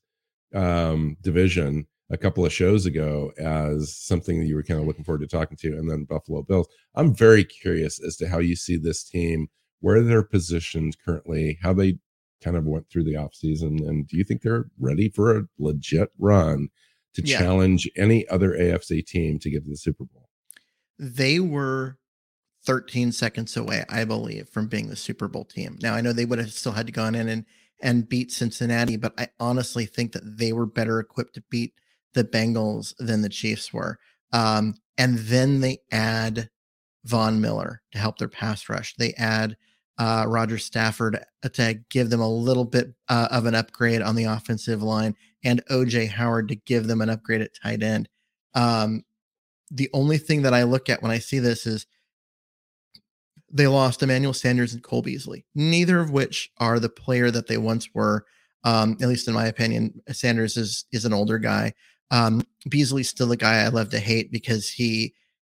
um 0.54 1.18
division 1.22 1.86
a 2.10 2.18
couple 2.18 2.46
of 2.46 2.54
shows 2.54 2.86
ago 2.86 3.32
as 3.38 3.96
something 3.96 4.40
that 4.40 4.46
you 4.46 4.56
were 4.56 4.64
kind 4.64 4.80
of 4.80 4.86
looking 4.86 5.04
forward 5.04 5.22
to 5.22 5.28
talking 5.28 5.58
to 5.58 5.78
and 5.78 5.90
then 5.90 6.04
Buffalo 6.04 6.44
Bills. 6.44 6.68
I'm 6.94 7.16
very 7.16 7.44
curious 7.44 8.00
as 8.04 8.16
to 8.18 8.28
how 8.28 8.40
you 8.40 8.56
see 8.56 8.78
this 8.78 9.04
team 9.04 9.48
where 9.80 10.02
they're 10.02 10.24
positioned 10.24 10.98
currently, 11.04 11.58
how 11.62 11.74
they 11.74 11.98
kind 12.44 12.56
of 12.56 12.66
went 12.66 12.90
through 12.90 13.04
the 13.04 13.14
offseason, 13.14 13.88
and 13.88 14.08
do 14.08 14.18
you 14.18 14.24
think 14.24 14.42
they're 14.42 14.66
ready 14.80 15.10
for 15.10 15.36
a 15.36 15.44
legit 15.58 16.10
run 16.20 16.70
to 17.16 17.24
yeah. 17.24 17.40
challenge 17.40 17.90
any 17.98 18.28
other 18.28 18.52
AFC 18.52 19.06
team 19.06 19.40
to 19.40 19.50
get 19.50 19.64
to 19.64 19.70
the 19.70 19.78
Super 19.78 20.06
Bowl? 20.06 20.30
They 21.00 21.40
were 21.40 21.98
13 22.66 23.12
seconds 23.12 23.56
away, 23.58 23.84
I 23.90 24.06
believe, 24.06 24.50
from 24.50 24.68
being 24.68 24.90
the 24.90 24.96
Super 24.96 25.28
Bowl 25.28 25.46
team. 25.46 25.78
Now 25.82 25.96
I 25.96 26.02
know 26.02 26.14
they 26.14 26.26
would 26.26 26.40
have 26.40 26.52
still 26.52 26.74
had 26.74 26.88
to 26.88 26.94
go 26.94 27.06
in 27.06 27.16
and 27.16 27.46
and 27.82 28.08
beat 28.08 28.32
Cincinnati, 28.32 28.96
but 28.96 29.14
I 29.18 29.28
honestly 29.40 29.86
think 29.86 30.14
that 30.14 30.38
they 30.38 30.54
were 30.54 30.66
better 30.66 31.00
equipped 31.00 31.36
to 31.36 31.44
beat 31.50 31.74
the 32.16 32.24
Bengals 32.24 32.96
than 32.98 33.22
the 33.22 33.30
Chiefs 33.30 33.72
were. 33.72 34.00
Um, 34.34 34.76
and 34.98 35.20
then 35.20 35.62
they 35.62 35.80
add 35.92 36.50
Von 37.04 37.40
Miller 37.40 37.82
to 37.92 38.00
help 38.00 38.18
their 38.18 38.28
pass 38.28 38.68
rush. 38.68 38.96
They 38.96 39.14
add 39.14 39.56
uh, 39.98 40.26
Rodger 40.28 40.58
Saffold 40.58 41.22
to 41.54 41.80
give 41.90 42.10
them 42.10 42.22
a 42.22 42.30
little 42.30 42.66
bit 42.66 42.94
uh, 43.08 43.28
of 43.32 43.46
an 43.46 43.56
upgrade 43.56 44.02
on 44.02 44.16
the 44.16 44.26
offensive 44.26 44.84
line, 44.84 45.16
and 45.44 45.66
OJ 45.68 46.10
Howard 46.10 46.50
to 46.50 46.56
give 46.56 46.88
them 46.88 47.02
an 47.02 47.10
upgrade 47.10 47.42
at 47.42 47.56
tight 47.62 47.84
end. 47.84 48.10
Um, 48.56 49.04
the 49.72 49.90
only 49.94 50.18
thing 50.18 50.42
that 50.42 50.54
I 50.54 50.64
look 50.64 50.90
at 50.90 51.02
when 51.02 51.12
I 51.12 51.20
see 51.20 51.40
this 51.40 51.66
is 51.66 51.86
they 53.52 53.68
lost 53.68 54.04
Emmanuel 54.04 54.34
Sanders 54.34 54.74
and 54.74 54.84
Cole 54.84 55.02
Beasley, 55.02 55.46
neither 55.56 56.00
of 56.00 56.12
which 56.12 56.52
are 56.58 56.80
the 56.80 56.90
player 56.90 57.32
that 57.32 57.48
they 57.48 57.58
once 57.58 57.90
were. 57.94 58.26
Um, 58.64 58.98
at 59.00 59.08
least 59.08 59.28
in 59.28 59.34
my 59.34 59.46
opinion, 59.46 60.02
Sanders 60.12 60.58
is 60.58 60.86
is 60.92 61.06
an 61.06 61.14
older 61.14 61.38
guy. 61.38 61.74
Um, 62.12 62.46
Beasley's 62.70 63.10
still 63.10 63.32
a 63.32 63.38
guy 63.38 63.64
I 63.64 63.68
love 63.70 63.90
to 63.90 64.00
hate 64.00 64.32
because 64.32 64.70
he 64.70 65.14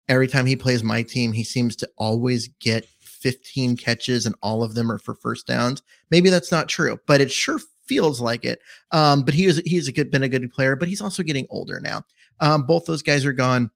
every 0.08 0.26
time 0.26 0.46
he 0.46 0.56
plays 0.56 0.82
my 0.82 1.02
team, 1.02 1.32
he 1.32 1.44
seems 1.44 1.76
to 1.76 1.90
always 1.98 2.48
get 2.60 2.86
15 3.00 3.76
catches 3.76 4.26
and 4.26 4.34
all 4.42 4.62
of 4.62 4.74
them 4.74 4.90
are 4.90 4.98
for 4.98 5.14
first 5.14 5.46
downs. 5.46 5.82
Maybe 6.10 6.30
that's 6.30 6.52
not 6.52 6.68
true, 6.68 6.98
but 7.06 7.20
it 7.20 7.30
sure 7.30 7.58
feels 7.86 8.20
like 8.20 8.44
it. 8.44 8.60
Um, 8.92 9.22
but 9.22 9.34
he 9.34 9.46
is 9.46 9.60
he's 9.64 9.88
a 9.88 9.92
good 9.92 10.10
been 10.10 10.22
a 10.22 10.28
good 10.28 10.50
player, 10.52 10.76
but 10.76 10.88
he's 10.88 11.00
also 11.00 11.22
getting 11.22 11.46
older 11.50 11.80
now. 11.80 12.04
Um, 12.40 12.64
both 12.64 12.86
those 12.86 13.02
guys 13.02 13.24
are 13.24 13.32
gone. 13.32 13.70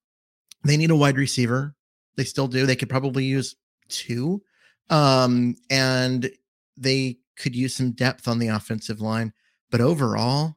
They 0.64 0.76
need 0.76 0.90
a 0.90 0.96
wide 0.96 1.16
receiver. 1.16 1.74
They 2.16 2.24
still 2.24 2.46
do. 2.46 2.66
They 2.66 2.76
could 2.76 2.90
probably 2.90 3.24
use 3.24 3.56
two. 3.88 4.42
Um, 4.90 5.56
and 5.70 6.30
they 6.76 7.18
could 7.36 7.56
use 7.56 7.74
some 7.74 7.92
depth 7.92 8.28
on 8.28 8.38
the 8.38 8.48
offensive 8.48 9.00
line. 9.00 9.32
But 9.70 9.80
overall, 9.80 10.56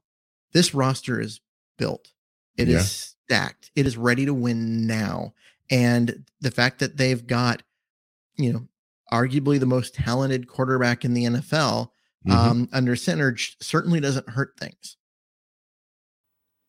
this 0.51 0.73
roster 0.73 1.19
is 1.19 1.39
built. 1.77 2.11
It 2.57 2.67
yeah. 2.67 2.77
is 2.77 3.15
stacked. 3.25 3.71
It 3.75 3.85
is 3.85 3.97
ready 3.97 4.25
to 4.25 4.33
win 4.33 4.87
now. 4.87 5.33
And 5.69 6.25
the 6.41 6.51
fact 6.51 6.79
that 6.79 6.97
they've 6.97 7.25
got, 7.25 7.63
you 8.37 8.53
know, 8.53 8.67
arguably 9.11 9.59
the 9.59 9.65
most 9.65 9.95
talented 9.95 10.47
quarterback 10.47 11.05
in 11.05 11.13
the 11.13 11.25
NFL 11.25 11.89
mm-hmm. 12.27 12.31
um, 12.31 12.69
under 12.71 12.95
center 12.95 13.35
certainly 13.61 13.99
doesn't 13.99 14.29
hurt 14.29 14.57
things. 14.59 14.97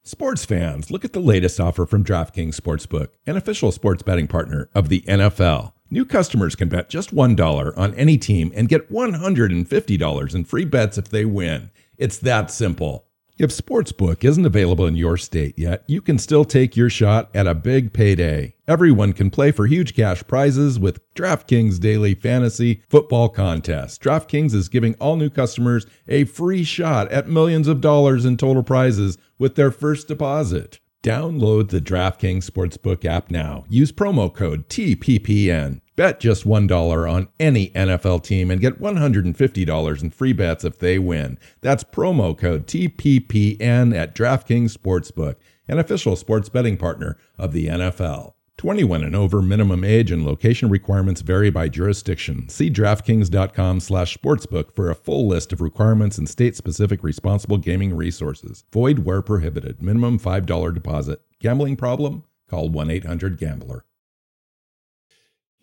Sports 0.02 0.44
fans, 0.44 0.88
look 0.90 1.04
at 1.04 1.12
the 1.12 1.20
latest 1.20 1.58
offer 1.58 1.84
from 1.84 2.04
DraftKings 2.04 2.54
Sportsbook, 2.54 3.08
an 3.26 3.36
official 3.36 3.72
sports 3.72 4.04
betting 4.04 4.28
partner 4.28 4.70
of 4.72 4.88
the 4.88 5.00
NFL. 5.02 5.72
New 5.90 6.04
customers 6.04 6.54
can 6.54 6.68
bet 6.68 6.88
just 6.88 7.12
$1 7.12 7.78
on 7.78 7.94
any 7.94 8.16
team 8.16 8.52
and 8.54 8.68
get 8.68 8.90
$150 8.90 10.34
in 10.34 10.44
free 10.44 10.64
bets 10.64 10.96
if 10.96 11.08
they 11.08 11.24
win. 11.24 11.70
It's 11.98 12.18
that 12.18 12.52
simple. 12.52 13.05
If 13.38 13.51
Sportsbook 13.51 14.25
isn't 14.25 14.46
available 14.46 14.87
in 14.87 14.96
your 14.96 15.18
state 15.18 15.59
yet, 15.59 15.85
you 15.87 16.01
can 16.01 16.16
still 16.16 16.46
take 16.46 16.75
your 16.75 16.88
shot 16.88 17.29
at 17.35 17.46
a 17.46 17.55
big 17.55 17.92
payday. 17.92 18.55
Everyone 18.66 19.12
can 19.12 19.29
play 19.29 19.53
for 19.53 19.66
huge 19.66 19.94
cash 19.94 20.27
prizes 20.27 20.79
with 20.79 21.03
DraftKings 21.14 21.79
Daily 21.79 22.14
Fantasy 22.14 22.83
Football 22.88 23.29
Contest. 23.29 24.03
DraftKings 24.03 24.55
is 24.55 24.70
giving 24.70 24.94
all 24.94 25.16
new 25.16 25.29
customers 25.29 25.85
a 26.09 26.25
free 26.25 26.64
shot 26.64 27.12
at 27.12 27.29
millions 27.29 27.68
of 27.68 27.83
dollars 27.83 28.25
in 28.25 28.38
total 28.38 28.62
prizes 28.62 29.18
with 29.38 29.55
their 29.55 29.70
first 29.70 30.09
deposit. 30.09 30.81
Download 31.03 31.68
the 31.68 31.83
DraftKings 31.83 32.51
Sportsbook 32.51 33.05
app 33.05 33.31
now. 33.31 33.66
Use 33.68 33.92
promo 33.92 34.33
code 34.33 34.66
TPPN. 34.70 35.83
Bet 35.96 36.20
just 36.20 36.46
$1 36.46 37.11
on 37.11 37.28
any 37.40 37.70
NFL 37.70 38.22
team 38.22 38.50
and 38.50 38.61
get 38.61 38.80
$150 38.80 40.02
in 40.02 40.11
free 40.11 40.32
bets 40.35 40.62
if 40.64 40.78
they 40.78 40.98
win. 40.98 41.38
That's 41.62 41.85
promo 41.85 42.37
code 42.37 42.66
TPPN 42.66 43.96
at 43.96 44.14
DraftKings 44.14 44.76
Sportsbook, 44.76 45.37
an 45.66 45.78
official 45.78 46.14
sports 46.14 46.50
betting 46.50 46.76
partner 46.76 47.16
of 47.38 47.52
the 47.52 47.68
NFL. 47.68 48.35
21 48.59 49.04
and 49.04 49.16
over 49.16 49.42
minimum 49.42 49.85
age 49.85 50.11
and 50.11 50.24
location 50.24 50.70
requirements 50.70 51.20
vary 51.20 51.50
by 51.50 51.68
jurisdiction. 51.68 52.48
See 52.48 52.70
DraftKings.com 52.70 53.80
slash 53.80 54.16
sportsbook 54.16 54.74
for 54.74 54.90
a 54.90 54.94
full 54.94 55.26
list 55.26 55.52
of 55.52 55.61
requirements 55.61 56.16
and 56.16 56.28
state-specific 56.28 57.02
responsible 57.02 57.59
gaming 57.59 57.94
resources. 57.94 58.64
Void 58.72 59.00
where 59.00 59.20
prohibited. 59.22 59.82
Minimum 59.82 60.18
$5 60.18 60.74
deposit. 60.74 61.20
Gambling 61.40 61.76
problem? 61.76 62.24
Call 62.48 62.70
1-800-GAMBLER. 62.70 63.85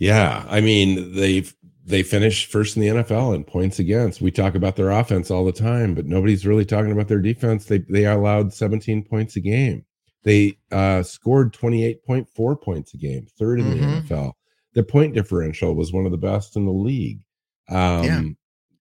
Yeah, 0.03 0.45
I 0.49 0.59
mean 0.59 1.15
they've 1.15 1.55
they 1.85 2.03
finished 2.03 2.51
first 2.51 2.75
in 2.75 2.81
the 2.81 2.89
NFL 2.89 3.33
in 3.35 3.45
points 3.45 3.79
against. 3.79 4.21
We 4.21 4.31
talk 4.31 4.53
about 4.53 4.75
their 4.75 4.91
offense 4.91 5.31
all 5.31 5.45
the 5.45 5.53
time, 5.53 5.95
but 5.95 6.05
nobody's 6.05 6.45
really 6.45 6.65
talking 6.65 6.91
about 6.91 7.07
their 7.07 7.21
defense. 7.21 7.67
They 7.67 7.77
they 7.77 8.05
allowed 8.05 8.53
17 8.53 9.05
points 9.05 9.37
a 9.37 9.39
game. 9.39 9.85
They 10.23 10.57
uh, 10.73 11.03
scored 11.03 11.53
28.4 11.53 12.61
points 12.61 12.93
a 12.93 12.97
game, 12.97 13.27
third 13.39 13.61
in 13.61 13.65
mm-hmm. 13.67 13.79
the 13.79 14.15
NFL. 14.15 14.33
Their 14.73 14.83
point 14.83 15.13
differential 15.13 15.73
was 15.73 15.93
one 15.93 16.05
of 16.05 16.11
the 16.11 16.17
best 16.17 16.57
in 16.57 16.65
the 16.65 16.73
league. 16.73 17.21
Um, 17.69 18.35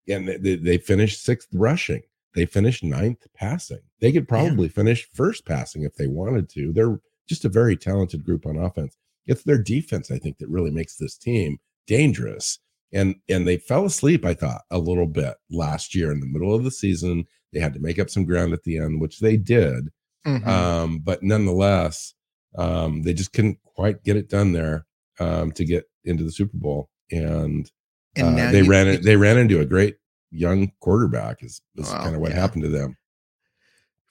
yeah. 0.07 0.17
And 0.17 0.27
they, 0.27 0.57
they 0.57 0.79
finished 0.79 1.23
sixth 1.23 1.51
rushing. 1.53 2.03
They 2.35 2.47
finished 2.47 2.83
ninth 2.83 3.29
passing. 3.33 3.79
They 4.01 4.11
could 4.11 4.27
probably 4.27 4.67
yeah. 4.67 4.73
finish 4.73 5.09
first 5.15 5.47
passing 5.47 5.85
if 5.85 5.95
they 5.95 6.09
wanted 6.09 6.49
to. 6.51 6.73
They're 6.73 7.01
just 7.29 7.45
a 7.45 7.49
very 7.49 7.77
talented 7.77 8.25
group 8.25 8.45
on 8.45 8.57
offense. 8.57 8.97
It's 9.27 9.45
their 9.45 9.63
defense, 9.63 10.11
I 10.11 10.19
think, 10.19 10.39
that 10.39 10.49
really 10.49 10.71
makes 10.71 10.97
this 10.97 11.17
team 11.17 11.59
dangerous. 11.87 12.59
And 12.93 13.17
and 13.29 13.47
they 13.47 13.57
fell 13.57 13.87
asleep, 13.87 14.25
I 14.25 14.35
thought, 14.35 14.63
a 14.71 14.79
little 14.79 15.07
bit 15.07 15.35
last 15.51 15.95
year 15.95 16.13
in 16.13 16.21
the 16.21 16.27
middle 16.27 16.55
of 16.55 16.65
the 16.65 16.71
season. 16.71 17.25
They 17.53 17.61
had 17.61 17.75
to 17.75 17.81
make 17.81 17.99
up 17.99 18.11
some 18.11 18.25
ground 18.25 18.53
at 18.53 18.63
the 18.65 18.79
end, 18.79 19.01
which 19.01 19.21
they 19.21 19.37
did. 19.37 19.89
Mm-hmm. 20.27 20.49
Um, 20.49 20.99
but 20.99 21.23
nonetheless, 21.23 22.15
um, 22.57 23.03
they 23.03 23.15
just 23.15 23.33
couldn't 23.33 23.59
quite 23.65 24.05
get 24.05 24.17
it 24.17 24.29
done 24.29 24.53
there 24.53 24.87
um, 25.19 25.53
to 25.53 25.65
get 25.65 25.85
into 26.05 26.25
the 26.25 26.33
Super 26.33 26.57
Bowl. 26.57 26.91
And, 27.11 27.71
and 28.17 28.39
uh, 28.39 28.53
they 28.53 28.63
ran 28.63 28.89
it. 28.89 29.03
They 29.05 29.17
ran 29.17 29.39
into 29.39 29.61
a 29.61 29.67
great 29.67 29.97
young 30.31 30.73
quarterback. 30.81 31.43
Is, 31.43 31.61
is 31.77 31.91
kind 31.91 32.15
of 32.15 32.21
what 32.21 32.31
yeah. 32.31 32.41
happened 32.41 32.65
to 32.65 32.71
them. 32.71 32.97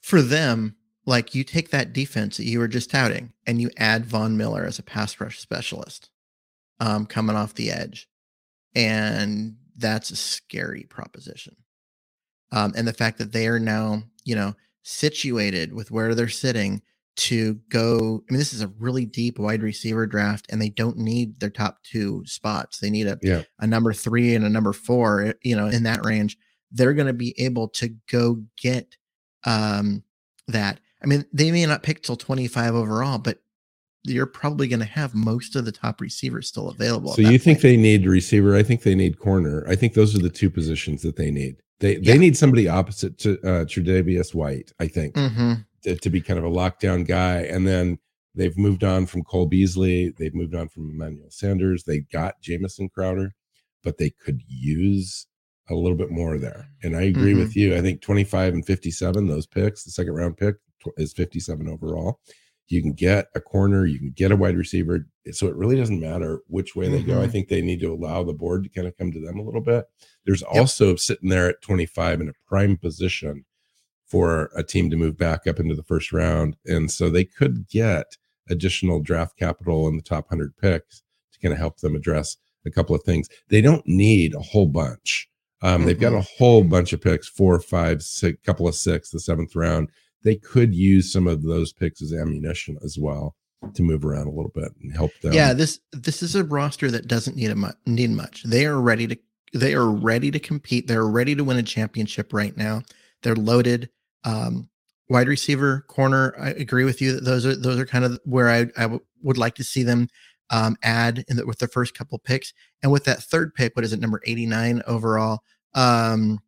For 0.02 0.22
them, 0.22 0.76
like 1.04 1.34
you 1.34 1.44
take 1.44 1.70
that 1.70 1.92
defense 1.92 2.36
that 2.36 2.44
you 2.44 2.58
were 2.58 2.68
just 2.68 2.90
touting 2.90 3.32
and 3.46 3.60
you 3.60 3.70
add 3.76 4.06
Von 4.06 4.36
Miller 4.36 4.64
as 4.64 4.78
a 4.78 4.82
pass 4.82 5.20
rush 5.20 5.40
specialist 5.40 6.10
um, 6.80 7.06
coming 7.06 7.36
off 7.36 7.54
the 7.54 7.70
edge. 7.70 8.08
And 8.74 9.56
that's 9.76 10.10
a 10.10 10.16
scary 10.16 10.84
proposition. 10.84 11.56
Um, 12.52 12.72
and 12.76 12.86
the 12.86 12.92
fact 12.92 13.18
that 13.18 13.32
they 13.32 13.48
are 13.48 13.58
now, 13.58 14.02
you 14.24 14.36
know, 14.36 14.54
situated 14.82 15.72
with 15.72 15.90
where 15.90 16.14
they're 16.14 16.28
sitting 16.28 16.82
to 17.14 17.54
go. 17.68 18.22
I 18.28 18.32
mean, 18.32 18.38
this 18.38 18.54
is 18.54 18.62
a 18.62 18.72
really 18.78 19.04
deep 19.04 19.38
wide 19.38 19.62
receiver 19.62 20.06
draft, 20.06 20.46
and 20.50 20.60
they 20.60 20.70
don't 20.70 20.96
need 20.96 21.40
their 21.40 21.50
top 21.50 21.82
two 21.82 22.22
spots. 22.26 22.78
They 22.78 22.90
need 22.90 23.06
a 23.06 23.18
yeah. 23.22 23.42
a 23.58 23.66
number 23.66 23.92
three 23.92 24.34
and 24.34 24.44
a 24.44 24.50
number 24.50 24.72
four. 24.72 25.22
Eh, 25.22 25.32
you 25.42 25.56
know, 25.56 25.66
in 25.66 25.82
that 25.82 26.04
range, 26.04 26.38
they're 26.70 26.94
going 26.94 27.06
to 27.06 27.12
be 27.12 27.34
able 27.38 27.68
to 27.68 27.88
go 28.10 28.42
get 28.56 28.96
um, 29.44 30.02
that. 30.48 30.80
I 31.02 31.06
mean, 31.06 31.24
they 31.32 31.50
may 31.50 31.66
not 31.66 31.82
pick 31.82 32.02
till 32.02 32.16
25 32.16 32.74
overall, 32.74 33.18
but 33.18 33.38
you're 34.04 34.26
probably 34.26 34.68
going 34.68 34.80
to 34.80 34.86
have 34.86 35.14
most 35.14 35.56
of 35.56 35.64
the 35.64 35.72
top 35.72 36.00
receivers 36.00 36.48
still 36.48 36.68
available. 36.68 37.12
So 37.12 37.22
you 37.22 37.38
think 37.38 37.60
they 37.60 37.76
need 37.76 38.06
receiver? 38.06 38.56
I 38.56 38.62
think 38.62 38.82
they 38.82 38.94
need 38.94 39.18
corner. 39.18 39.64
I 39.68 39.76
think 39.76 39.94
those 39.94 40.14
are 40.14 40.20
the 40.20 40.30
two 40.30 40.50
positions 40.50 41.02
that 41.02 41.16
they 41.16 41.30
need. 41.30 41.56
They 41.80 41.96
yeah. 41.96 42.12
they 42.12 42.18
need 42.18 42.36
somebody 42.36 42.68
opposite 42.68 43.18
to 43.18 43.34
uh, 43.40 43.64
Tre'Davious 43.64 44.34
White. 44.34 44.72
I 44.80 44.88
think 44.88 45.14
mm-hmm. 45.14 45.54
to, 45.84 45.96
to, 45.96 46.10
be 46.10 46.20
kind 46.20 46.38
of 46.38 46.44
a 46.44 46.50
lockdown 46.50 47.06
guy, 47.06 47.40
and 47.42 47.66
then 47.66 47.98
they've 48.34 48.56
moved 48.56 48.84
on 48.84 49.06
from 49.06 49.24
Cole 49.24 49.46
Beasley. 49.46 50.10
They've 50.16 50.34
moved 50.34 50.54
on 50.54 50.68
from 50.68 50.90
Emmanuel 50.90 51.30
Sanders. 51.30 51.84
They 51.84 52.00
got 52.00 52.40
Jamison 52.40 52.88
Crowder, 52.88 53.34
but 53.82 53.98
they 53.98 54.10
could 54.10 54.42
use 54.46 55.26
a 55.70 55.74
little 55.74 55.96
bit 55.96 56.10
more 56.10 56.38
there. 56.38 56.68
And 56.82 56.96
I 56.96 57.02
agree 57.02 57.32
mm-hmm. 57.32 57.40
with 57.40 57.56
you. 57.56 57.76
I 57.76 57.80
think 57.80 58.00
25 58.00 58.54
and 58.54 58.66
57, 58.66 59.26
those 59.26 59.46
picks, 59.46 59.84
the 59.84 59.90
second 59.90 60.14
round 60.14 60.36
pick 60.36 60.56
is 60.96 61.12
57 61.12 61.68
overall. 61.68 62.20
You 62.68 62.80
can 62.80 62.92
get 62.92 63.26
a 63.34 63.40
corner, 63.40 63.84
you 63.84 63.98
can 63.98 64.12
get 64.12 64.32
a 64.32 64.36
wide 64.36 64.56
receiver. 64.56 65.06
So 65.32 65.46
it 65.46 65.56
really 65.56 65.76
doesn't 65.76 66.00
matter 66.00 66.40
which 66.46 66.74
way 66.74 66.88
they 66.88 67.00
mm-hmm. 67.00 67.10
go. 67.10 67.18
I 67.18 67.22
mm-hmm. 67.24 67.32
think 67.32 67.48
they 67.48 67.60
need 67.60 67.80
to 67.80 67.92
allow 67.92 68.22
the 68.22 68.32
board 68.32 68.64
to 68.64 68.70
kind 68.70 68.86
of 68.86 68.96
come 68.96 69.12
to 69.12 69.20
them 69.20 69.38
a 69.38 69.42
little 69.42 69.60
bit. 69.60 69.84
There's 70.24 70.42
yep. 70.42 70.60
also 70.62 70.96
sitting 70.96 71.28
there 71.28 71.48
at 71.48 71.60
25 71.60 72.20
in 72.20 72.28
a 72.28 72.32
prime 72.46 72.76
position 72.76 73.44
for 74.06 74.50
a 74.56 74.62
team 74.62 74.90
to 74.90 74.96
move 74.96 75.16
back 75.16 75.46
up 75.46 75.58
into 75.58 75.74
the 75.74 75.82
first 75.82 76.12
round. 76.12 76.56
And 76.66 76.90
so 76.90 77.08
they 77.08 77.24
could 77.24 77.68
get 77.68 78.16
additional 78.48 79.00
draft 79.00 79.38
capital 79.38 79.88
in 79.88 79.96
the 79.96 80.02
top 80.02 80.30
100 80.30 80.56
picks 80.56 81.02
to 81.32 81.38
kind 81.40 81.52
of 81.52 81.58
help 81.58 81.78
them 81.78 81.96
address 81.96 82.36
a 82.66 82.70
couple 82.70 82.94
of 82.94 83.02
things. 83.02 83.28
They 83.48 83.60
don't 83.60 83.86
need 83.86 84.34
a 84.34 84.40
whole 84.40 84.66
bunch. 84.66 85.28
Um, 85.62 85.78
mm-hmm. 85.78 85.86
They've 85.86 86.00
got 86.00 86.12
a 86.12 86.16
mm-hmm. 86.16 86.36
whole 86.38 86.64
bunch 86.64 86.92
of 86.92 87.00
picks, 87.00 87.28
four, 87.28 87.58
five, 87.60 88.02
six, 88.02 88.38
couple 88.44 88.68
of 88.68 88.74
six, 88.74 89.10
the 89.10 89.20
seventh 89.20 89.54
round. 89.54 89.88
They 90.24 90.36
could 90.36 90.74
use 90.74 91.12
some 91.12 91.26
of 91.26 91.42
those 91.42 91.72
picks 91.72 92.02
as 92.02 92.12
ammunition 92.12 92.78
as 92.84 92.96
well 92.98 93.34
to 93.74 93.82
move 93.82 94.04
around 94.04 94.26
a 94.26 94.30
little 94.32 94.52
bit 94.54 94.72
and 94.82 94.92
help 94.92 95.12
them. 95.22 95.32
Yeah, 95.32 95.52
this 95.52 95.80
this 95.92 96.22
is 96.22 96.34
a 96.34 96.44
roster 96.44 96.90
that 96.90 97.06
doesn't 97.08 97.36
need 97.36 97.50
a 97.50 97.54
mu- 97.54 97.68
need 97.86 98.10
much. 98.10 98.42
They 98.44 98.66
are 98.66 98.80
ready 98.80 99.06
to 99.08 99.18
they 99.52 99.74
are 99.74 99.90
ready 99.90 100.30
to 100.30 100.38
compete. 100.38 100.86
They're 100.86 101.06
ready 101.06 101.34
to 101.34 101.44
win 101.44 101.58
a 101.58 101.62
championship 101.62 102.32
right 102.32 102.56
now. 102.56 102.82
They're 103.22 103.36
loaded. 103.36 103.90
Um, 104.24 104.68
wide 105.08 105.28
receiver, 105.28 105.84
corner. 105.88 106.34
I 106.40 106.50
agree 106.50 106.84
with 106.84 107.00
you 107.00 107.12
that 107.14 107.24
those 107.24 107.44
are 107.46 107.54
those 107.54 107.78
are 107.78 107.86
kind 107.86 108.04
of 108.04 108.18
where 108.24 108.48
I, 108.48 108.60
I 108.76 108.82
w- 108.82 109.04
would 109.22 109.38
like 109.38 109.54
to 109.56 109.64
see 109.64 109.82
them 109.82 110.08
um, 110.50 110.76
add 110.82 111.24
in 111.28 111.36
the, 111.36 111.46
with 111.46 111.58
the 111.58 111.68
first 111.68 111.94
couple 111.94 112.18
picks. 112.18 112.52
And 112.82 112.90
with 112.90 113.04
that 113.04 113.22
third 113.22 113.54
pick, 113.54 113.76
what 113.76 113.84
is 113.84 113.92
it, 113.92 114.00
number 114.00 114.20
eighty 114.26 114.46
nine 114.46 114.82
overall? 114.86 115.40
Um, 115.74 116.40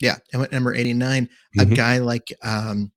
yeah, 0.00 0.16
I 0.34 0.36
went 0.36 0.52
number 0.52 0.74
eighty 0.74 0.94
nine. 0.94 1.28
Mm-hmm. 1.56 1.72
A 1.72 1.74
guy 1.74 1.98
like 1.98 2.32
um, 2.42 2.92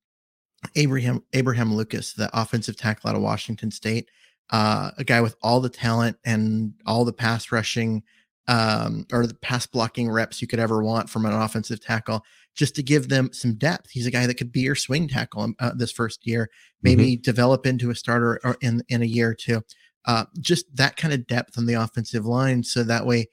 Abraham 0.75 1.23
Abraham 1.33 1.73
Lucas, 1.73 2.13
the 2.13 2.29
offensive 2.33 2.77
tackle 2.77 3.09
out 3.09 3.15
of 3.15 3.21
Washington 3.21 3.71
State, 3.71 4.09
uh, 4.49 4.91
a 4.97 5.03
guy 5.03 5.21
with 5.21 5.35
all 5.41 5.59
the 5.59 5.69
talent 5.69 6.17
and 6.25 6.73
all 6.85 7.05
the 7.05 7.13
pass 7.13 7.51
rushing 7.51 8.03
um, 8.47 9.05
or 9.11 9.25
the 9.25 9.33
pass 9.33 9.65
blocking 9.65 10.09
reps 10.09 10.41
you 10.41 10.47
could 10.47 10.59
ever 10.59 10.83
want 10.83 11.09
from 11.09 11.25
an 11.25 11.33
offensive 11.33 11.81
tackle, 11.81 12.23
just 12.55 12.75
to 12.75 12.83
give 12.83 13.09
them 13.09 13.31
some 13.33 13.55
depth. 13.55 13.89
He's 13.89 14.05
a 14.05 14.11
guy 14.11 14.27
that 14.27 14.35
could 14.35 14.51
be 14.51 14.61
your 14.61 14.75
swing 14.75 15.07
tackle 15.07 15.41
um, 15.41 15.55
uh, 15.59 15.71
this 15.75 15.91
first 15.91 16.27
year, 16.27 16.49
maybe 16.81 17.13
mm-hmm. 17.13 17.21
develop 17.21 17.65
into 17.65 17.89
a 17.89 17.95
starter 17.95 18.39
or 18.43 18.57
in 18.61 18.83
in 18.87 19.01
a 19.01 19.05
year 19.05 19.29
or 19.31 19.35
two. 19.35 19.61
Uh, 20.05 20.25
just 20.39 20.65
that 20.75 20.97
kind 20.97 21.13
of 21.13 21.25
depth 21.25 21.57
on 21.57 21.65
the 21.65 21.73
offensive 21.73 22.25
line, 22.25 22.63
so 22.63 22.83
that 22.83 23.07
way 23.07 23.27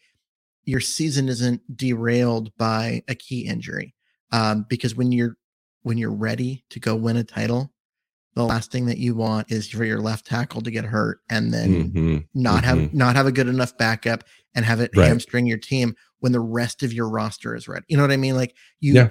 your 0.64 0.80
season 0.80 1.28
isn't 1.28 1.60
derailed 1.76 2.56
by 2.56 3.02
a 3.08 3.14
key 3.14 3.46
injury. 3.46 3.94
Um, 4.30 4.64
because 4.68 4.94
when 4.94 5.12
you're 5.12 5.36
when 5.82 5.98
you're 5.98 6.12
ready 6.12 6.64
to 6.70 6.80
go 6.80 6.94
win 6.94 7.16
a 7.16 7.24
title, 7.24 7.72
the 8.34 8.44
last 8.44 8.72
thing 8.72 8.86
that 8.86 8.98
you 8.98 9.14
want 9.14 9.50
is 9.52 9.68
for 9.68 9.84
your 9.84 10.00
left 10.00 10.26
tackle 10.26 10.62
to 10.62 10.70
get 10.70 10.84
hurt 10.84 11.20
and 11.28 11.52
then 11.52 11.92
mm-hmm. 11.92 12.18
not 12.34 12.64
mm-hmm. 12.64 12.80
have 12.80 12.94
not 12.94 13.16
have 13.16 13.26
a 13.26 13.32
good 13.32 13.48
enough 13.48 13.76
backup 13.76 14.24
and 14.54 14.64
have 14.64 14.80
it 14.80 14.90
right. 14.96 15.08
hamstring 15.08 15.46
your 15.46 15.58
team 15.58 15.94
when 16.20 16.32
the 16.32 16.40
rest 16.40 16.82
of 16.82 16.92
your 16.92 17.08
roster 17.08 17.54
is 17.54 17.68
ready. 17.68 17.84
You 17.88 17.96
know 17.96 18.02
what 18.02 18.12
I 18.12 18.16
mean? 18.16 18.36
Like 18.36 18.54
you 18.80 18.94
yeah. 18.94 19.08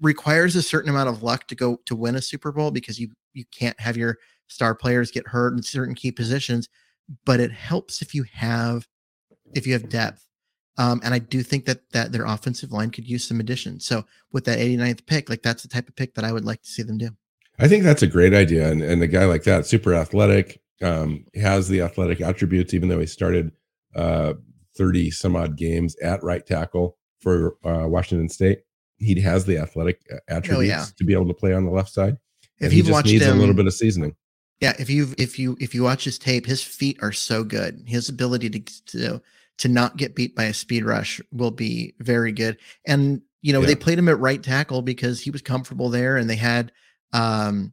requires 0.00 0.54
a 0.54 0.62
certain 0.62 0.90
amount 0.90 1.08
of 1.08 1.22
luck 1.22 1.48
to 1.48 1.54
go 1.54 1.78
to 1.86 1.96
win 1.96 2.14
a 2.14 2.22
Super 2.22 2.52
Bowl 2.52 2.70
because 2.70 3.00
you 3.00 3.08
you 3.32 3.44
can't 3.52 3.78
have 3.80 3.96
your 3.96 4.18
star 4.46 4.74
players 4.74 5.10
get 5.10 5.26
hurt 5.26 5.54
in 5.54 5.62
certain 5.62 5.94
key 5.94 6.12
positions, 6.12 6.68
but 7.24 7.40
it 7.40 7.50
helps 7.50 8.00
if 8.00 8.14
you 8.14 8.24
have 8.32 8.86
if 9.54 9.66
you 9.66 9.72
have 9.72 9.88
depth. 9.88 10.28
Um, 10.78 11.00
and 11.04 11.12
I 11.12 11.18
do 11.18 11.42
think 11.42 11.66
that 11.66 11.90
that 11.92 12.12
their 12.12 12.24
offensive 12.24 12.72
line 12.72 12.90
could 12.90 13.08
use 13.08 13.26
some 13.26 13.40
addition. 13.40 13.80
So 13.80 14.04
with 14.32 14.44
that 14.46 14.58
89th 14.58 15.06
pick, 15.06 15.28
like 15.28 15.42
that's 15.42 15.62
the 15.62 15.68
type 15.68 15.88
of 15.88 15.96
pick 15.96 16.14
that 16.14 16.24
I 16.24 16.32
would 16.32 16.44
like 16.44 16.62
to 16.62 16.68
see 16.68 16.82
them 16.82 16.98
do. 16.98 17.10
I 17.58 17.68
think 17.68 17.84
that's 17.84 18.02
a 18.02 18.06
great 18.06 18.32
idea. 18.32 18.70
And, 18.70 18.82
and 18.82 19.02
a 19.02 19.06
guy 19.06 19.26
like 19.26 19.44
that, 19.44 19.66
super 19.66 19.94
athletic, 19.94 20.60
um, 20.82 21.26
has 21.34 21.68
the 21.68 21.82
athletic 21.82 22.20
attributes, 22.20 22.74
even 22.74 22.88
though 22.88 23.00
he 23.00 23.06
started 23.06 23.52
uh, 23.94 24.34
30 24.76 25.10
some 25.10 25.36
odd 25.36 25.56
games 25.56 25.96
at 26.02 26.22
right 26.22 26.44
tackle 26.44 26.96
for 27.20 27.56
uh, 27.64 27.86
Washington 27.86 28.28
State. 28.28 28.60
He 28.98 29.20
has 29.20 29.44
the 29.44 29.58
athletic 29.58 30.00
uh, 30.10 30.16
oh, 30.16 30.36
attributes 30.36 30.74
oh, 30.74 30.78
yeah. 30.78 30.84
to 30.96 31.04
be 31.04 31.12
able 31.12 31.28
to 31.28 31.34
play 31.34 31.52
on 31.52 31.64
the 31.64 31.70
left 31.70 31.90
side. 31.90 32.16
If 32.58 32.72
you've 32.72 32.88
watched 32.88 33.08
needs 33.08 33.24
him, 33.24 33.36
a 33.36 33.40
little 33.40 33.54
bit 33.54 33.66
of 33.66 33.74
seasoning. 33.74 34.14
Yeah, 34.60 34.74
if 34.78 34.88
you 34.88 35.12
if 35.18 35.38
you 35.38 35.56
if 35.60 35.74
you 35.74 35.82
watch 35.82 36.04
his 36.04 36.18
tape, 36.18 36.46
his 36.46 36.62
feet 36.62 36.98
are 37.02 37.10
so 37.10 37.42
good. 37.42 37.82
His 37.86 38.08
ability 38.08 38.50
to 38.50 38.60
to 38.86 39.22
to 39.62 39.68
not 39.68 39.96
get 39.96 40.14
beat 40.14 40.36
by 40.36 40.44
a 40.44 40.54
speed 40.54 40.84
rush 40.84 41.20
will 41.32 41.50
be 41.50 41.94
very 42.00 42.32
good. 42.32 42.58
And 42.86 43.22
you 43.40 43.52
know, 43.52 43.60
yeah. 43.60 43.66
they 43.66 43.74
played 43.74 43.98
him 43.98 44.08
at 44.08 44.20
right 44.20 44.42
tackle 44.42 44.82
because 44.82 45.20
he 45.20 45.30
was 45.30 45.42
comfortable 45.42 45.88
there 45.88 46.16
and 46.16 46.30
they 46.30 46.36
had 46.36 46.70
um 47.12 47.72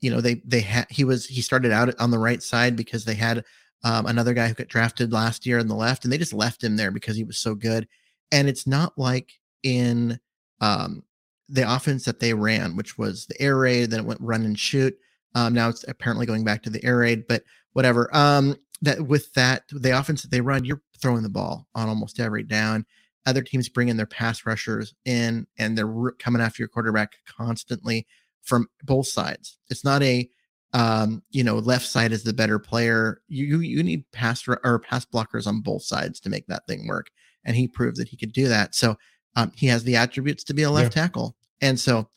you 0.00 0.10
know, 0.10 0.20
they 0.20 0.34
they 0.44 0.60
had 0.60 0.86
he 0.90 1.04
was 1.04 1.26
he 1.26 1.40
started 1.40 1.72
out 1.72 1.98
on 1.98 2.10
the 2.10 2.18
right 2.18 2.42
side 2.42 2.76
because 2.76 3.04
they 3.04 3.14
had 3.14 3.44
um, 3.84 4.06
another 4.06 4.34
guy 4.34 4.48
who 4.48 4.54
got 4.54 4.68
drafted 4.68 5.12
last 5.12 5.46
year 5.46 5.58
on 5.58 5.68
the 5.68 5.74
left, 5.74 6.04
and 6.04 6.12
they 6.12 6.18
just 6.18 6.32
left 6.32 6.62
him 6.62 6.76
there 6.76 6.90
because 6.90 7.16
he 7.16 7.24
was 7.24 7.38
so 7.38 7.54
good. 7.54 7.88
And 8.30 8.48
it's 8.48 8.66
not 8.66 8.96
like 8.96 9.32
in 9.62 10.18
um, 10.60 11.02
the 11.48 11.72
offense 11.72 12.04
that 12.04 12.20
they 12.20 12.34
ran, 12.34 12.76
which 12.76 12.98
was 12.98 13.26
the 13.26 13.40
air 13.40 13.56
raid, 13.56 13.90
then 13.90 14.00
it 14.00 14.06
went 14.06 14.20
run 14.20 14.44
and 14.44 14.58
shoot. 14.58 14.96
Um, 15.34 15.54
now 15.54 15.68
it's 15.68 15.84
apparently 15.86 16.26
going 16.26 16.44
back 16.44 16.62
to 16.62 16.70
the 16.70 16.84
air 16.84 16.98
raid, 16.98 17.26
but 17.26 17.42
whatever. 17.72 18.14
Um, 18.14 18.56
that 18.82 19.02
with 19.02 19.32
that 19.34 19.64
the 19.70 19.98
offense 19.98 20.22
that 20.22 20.30
they 20.30 20.40
run, 20.40 20.64
you're 20.64 20.82
throwing 20.98 21.22
the 21.22 21.28
ball 21.28 21.66
on 21.74 21.88
almost 21.88 22.20
every 22.20 22.42
down. 22.42 22.86
Other 23.26 23.42
teams 23.42 23.68
bring 23.68 23.88
in 23.88 23.96
their 23.96 24.06
pass 24.06 24.46
rushers 24.46 24.94
in, 25.04 25.46
and 25.58 25.76
they're 25.76 26.12
coming 26.18 26.40
after 26.40 26.62
your 26.62 26.68
quarterback 26.68 27.16
constantly 27.26 28.06
from 28.42 28.68
both 28.84 29.06
sides. 29.06 29.58
It's 29.68 29.84
not 29.84 30.02
a 30.02 30.30
um, 30.74 31.22
you 31.30 31.42
know, 31.42 31.56
left 31.56 31.86
side 31.86 32.12
is 32.12 32.22
the 32.22 32.32
better 32.32 32.58
player. 32.58 33.22
You 33.28 33.60
you 33.60 33.82
need 33.82 34.10
pass 34.12 34.46
or 34.46 34.78
pass 34.80 35.04
blockers 35.04 35.46
on 35.46 35.60
both 35.60 35.82
sides 35.82 36.20
to 36.20 36.30
make 36.30 36.46
that 36.46 36.66
thing 36.66 36.86
work, 36.86 37.10
and 37.44 37.56
he 37.56 37.68
proved 37.68 37.96
that 37.98 38.08
he 38.08 38.16
could 38.16 38.32
do 38.32 38.48
that. 38.48 38.74
So 38.74 38.96
um, 39.36 39.52
he 39.54 39.66
has 39.68 39.84
the 39.84 39.96
attributes 39.96 40.44
to 40.44 40.54
be 40.54 40.64
a 40.64 40.70
left 40.70 40.94
yeah. 40.94 41.02
tackle, 41.02 41.36
and 41.60 41.80
so 41.80 42.08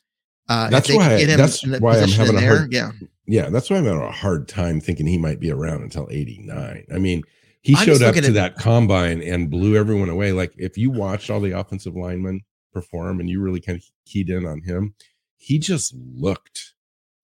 uh, 0.49 0.69
that's 0.69 0.93
why 0.93 1.23
that's 1.25 1.65
why 1.65 1.99
I'm 1.99 2.09
having 2.09 2.37
a 2.37 2.41
hard 2.41 2.73
yeah 2.73 2.91
yeah 3.31 3.49
that's 3.49 3.69
why 3.69 3.77
I'm 3.77 3.85
having 3.85 4.01
a 4.01 4.11
hard 4.11 4.47
time 4.47 4.81
thinking 4.81 5.07
he 5.07 5.17
might 5.17 5.39
be 5.39 5.51
around 5.51 5.83
until 5.83 6.07
'89. 6.11 6.85
I 6.93 6.97
mean, 6.97 7.23
he 7.61 7.75
I'm 7.75 7.85
showed 7.85 8.01
up 8.01 8.15
to 8.15 8.25
at, 8.25 8.33
that 8.33 8.57
combine 8.57 9.21
and 9.21 9.49
blew 9.49 9.75
everyone 9.75 10.09
away. 10.09 10.31
Like 10.31 10.53
if 10.57 10.77
you 10.77 10.91
watched 10.91 11.29
all 11.29 11.39
the 11.39 11.57
offensive 11.57 11.95
linemen 11.95 12.41
perform 12.73 13.19
and 13.19 13.29
you 13.29 13.41
really 13.41 13.61
kind 13.61 13.77
of 13.77 13.83
keyed 14.05 14.29
in 14.29 14.45
on 14.45 14.61
him, 14.61 14.95
he 15.37 15.59
just 15.59 15.93
looked 15.95 16.73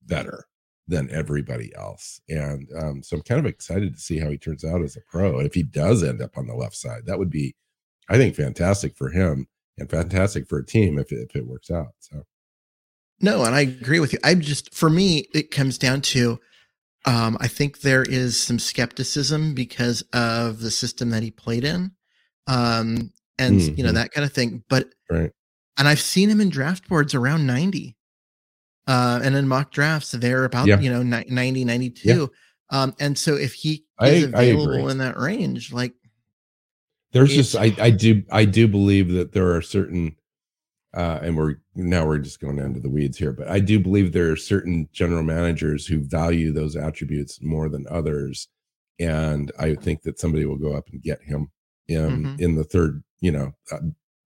better 0.05 0.45
than 0.87 1.09
everybody 1.11 1.71
else. 1.75 2.21
And 2.29 2.69
um, 2.79 3.03
so 3.03 3.17
I'm 3.17 3.23
kind 3.23 3.39
of 3.39 3.45
excited 3.45 3.93
to 3.93 3.99
see 3.99 4.19
how 4.19 4.29
he 4.29 4.37
turns 4.37 4.63
out 4.63 4.81
as 4.81 4.95
a 4.95 5.01
pro. 5.01 5.37
And 5.37 5.45
If 5.45 5.53
he 5.53 5.63
does 5.63 6.03
end 6.03 6.21
up 6.21 6.37
on 6.37 6.47
the 6.47 6.55
left 6.55 6.75
side, 6.75 7.05
that 7.05 7.19
would 7.19 7.29
be, 7.29 7.55
I 8.09 8.17
think, 8.17 8.35
fantastic 8.35 8.95
for 8.95 9.09
him 9.09 9.47
and 9.77 9.89
fantastic 9.89 10.47
for 10.47 10.59
a 10.59 10.65
team 10.65 10.97
if 10.97 11.11
it, 11.11 11.27
if 11.29 11.35
it 11.35 11.45
works 11.45 11.69
out. 11.69 11.93
So, 11.99 12.23
no, 13.19 13.43
and 13.43 13.55
I 13.55 13.61
agree 13.61 13.99
with 13.99 14.13
you. 14.13 14.19
I 14.23 14.35
just, 14.35 14.73
for 14.73 14.89
me, 14.89 15.27
it 15.33 15.51
comes 15.51 15.77
down 15.77 16.01
to, 16.01 16.39
um, 17.05 17.37
I 17.39 17.47
think 17.47 17.81
there 17.81 18.03
is 18.03 18.39
some 18.39 18.59
skepticism 18.59 19.53
because 19.53 20.03
of 20.13 20.59
the 20.59 20.71
system 20.71 21.09
that 21.11 21.23
he 21.23 21.31
played 21.31 21.63
in, 21.63 21.91
um, 22.47 23.11
and 23.39 23.59
mm-hmm. 23.59 23.75
you 23.75 23.83
know 23.83 23.89
mm-hmm. 23.89 23.95
that 23.95 24.11
kind 24.11 24.25
of 24.25 24.33
thing. 24.33 24.63
But 24.69 24.87
right. 25.09 25.31
and 25.77 25.87
I've 25.87 25.99
seen 25.99 26.29
him 26.29 26.41
in 26.41 26.49
draft 26.49 26.89
boards 26.89 27.15
around 27.15 27.47
ninety, 27.47 27.97
uh, 28.87 29.19
and 29.21 29.35
in 29.35 29.47
mock 29.47 29.71
drafts, 29.71 30.11
they're 30.11 30.45
about, 30.45 30.67
yeah. 30.67 30.79
you 30.79 30.89
know, 30.89 31.03
90, 31.03 31.65
92. 31.65 32.09
Yeah. 32.09 32.25
Um, 32.69 32.95
and 32.99 33.17
so 33.17 33.35
if 33.35 33.53
he 33.53 33.85
is 34.01 34.23
I, 34.23 34.27
available 34.27 34.87
I 34.87 34.91
in 34.91 34.97
that 34.99 35.17
range, 35.17 35.73
like 35.73 35.93
there's 37.11 37.33
just, 37.33 37.55
I, 37.55 37.75
I 37.79 37.89
do, 37.89 38.23
I 38.31 38.45
do 38.45 38.67
believe 38.67 39.11
that 39.11 39.33
there 39.33 39.53
are 39.55 39.61
certain, 39.61 40.15
uh, 40.95 41.19
and 41.21 41.37
we're 41.37 41.55
now 41.75 42.05
we're 42.05 42.17
just 42.17 42.39
going 42.39 42.59
into 42.59 42.79
the 42.79 42.89
weeds 42.89 43.17
here, 43.17 43.33
but 43.33 43.49
I 43.49 43.59
do 43.59 43.79
believe 43.79 44.11
there 44.11 44.31
are 44.31 44.37
certain 44.37 44.89
general 44.91 45.23
managers 45.23 45.85
who 45.85 45.99
value 45.99 46.51
those 46.51 46.75
attributes 46.75 47.41
more 47.41 47.69
than 47.69 47.85
others. 47.89 48.47
And 48.99 49.51
I 49.59 49.75
think 49.75 50.01
that 50.03 50.19
somebody 50.19 50.45
will 50.45 50.57
go 50.57 50.73
up 50.75 50.89
and 50.91 51.01
get 51.01 51.21
him 51.21 51.51
in, 51.87 52.23
mm-hmm. 52.23 52.43
in 52.43 52.55
the 52.55 52.63
third, 52.63 53.03
you 53.19 53.31
know, 53.31 53.53
uh, 53.71 53.77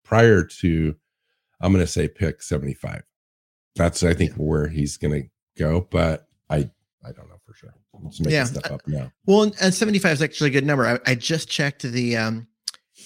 prior 0.04 0.44
to, 0.44 0.96
I'm 1.60 1.74
going 1.74 1.84
to 1.84 1.92
say 1.92 2.08
pick 2.08 2.44
75 2.44 3.04
that's 3.80 4.04
I 4.04 4.14
think 4.14 4.32
yeah. 4.32 4.38
where 4.38 4.68
he's 4.68 4.98
going 4.98 5.24
to 5.24 5.30
go, 5.58 5.88
but 5.90 6.28
I 6.50 6.70
I 7.04 7.12
don't 7.14 7.30
know 7.30 7.40
for 7.46 7.54
sure. 7.54 7.74
I'm 7.96 8.10
just 8.10 8.22
making 8.22 8.34
yeah. 8.34 8.44
stuff 8.44 8.72
up 8.72 8.88
now. 8.88 9.12
Well, 9.26 9.52
and 9.62 9.74
75 9.74 10.14
is 10.14 10.22
actually 10.22 10.50
a 10.50 10.54
good 10.54 10.66
number. 10.66 10.86
I, 10.86 11.00
I 11.12 11.16
just 11.16 11.50
checked 11.50 11.84
the 11.84 12.18
um, 12.18 12.48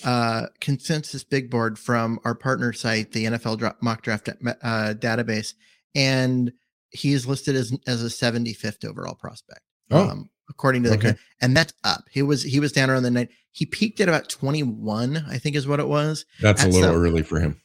uh, 0.03 0.47
consensus 0.59 1.23
big 1.23 1.49
board 1.49 1.79
from 1.79 2.19
our 2.23 2.35
partner 2.35 2.73
site, 2.73 3.11
the 3.11 3.25
NFL 3.25 3.57
dra- 3.59 3.75
mock 3.81 4.01
draft 4.01 4.29
uh, 4.29 4.93
database, 4.97 5.53
and 5.95 6.51
he's 6.89 7.25
listed 7.25 7.55
as 7.55 7.75
as 7.87 8.03
a 8.03 8.07
75th 8.07 8.85
overall 8.85 9.15
prospect. 9.15 9.61
Oh. 9.91 10.09
Um, 10.09 10.29
according 10.49 10.83
to 10.83 10.89
the 10.89 10.97
okay. 10.97 11.15
and 11.41 11.55
that's 11.55 11.73
up. 11.83 12.03
He 12.11 12.21
was 12.21 12.43
he 12.43 12.59
was 12.59 12.71
down 12.71 12.89
around 12.89 13.03
the 13.03 13.11
night. 13.11 13.29
He 13.51 13.65
peaked 13.65 13.99
at 13.99 14.09
about 14.09 14.29
21, 14.29 15.25
I 15.29 15.37
think 15.37 15.55
is 15.55 15.67
what 15.67 15.79
it 15.79 15.87
was. 15.87 16.25
That's 16.41 16.63
a 16.63 16.67
little 16.67 16.89
some, 16.89 16.95
early 16.95 17.21
for 17.21 17.39
him. 17.39 17.61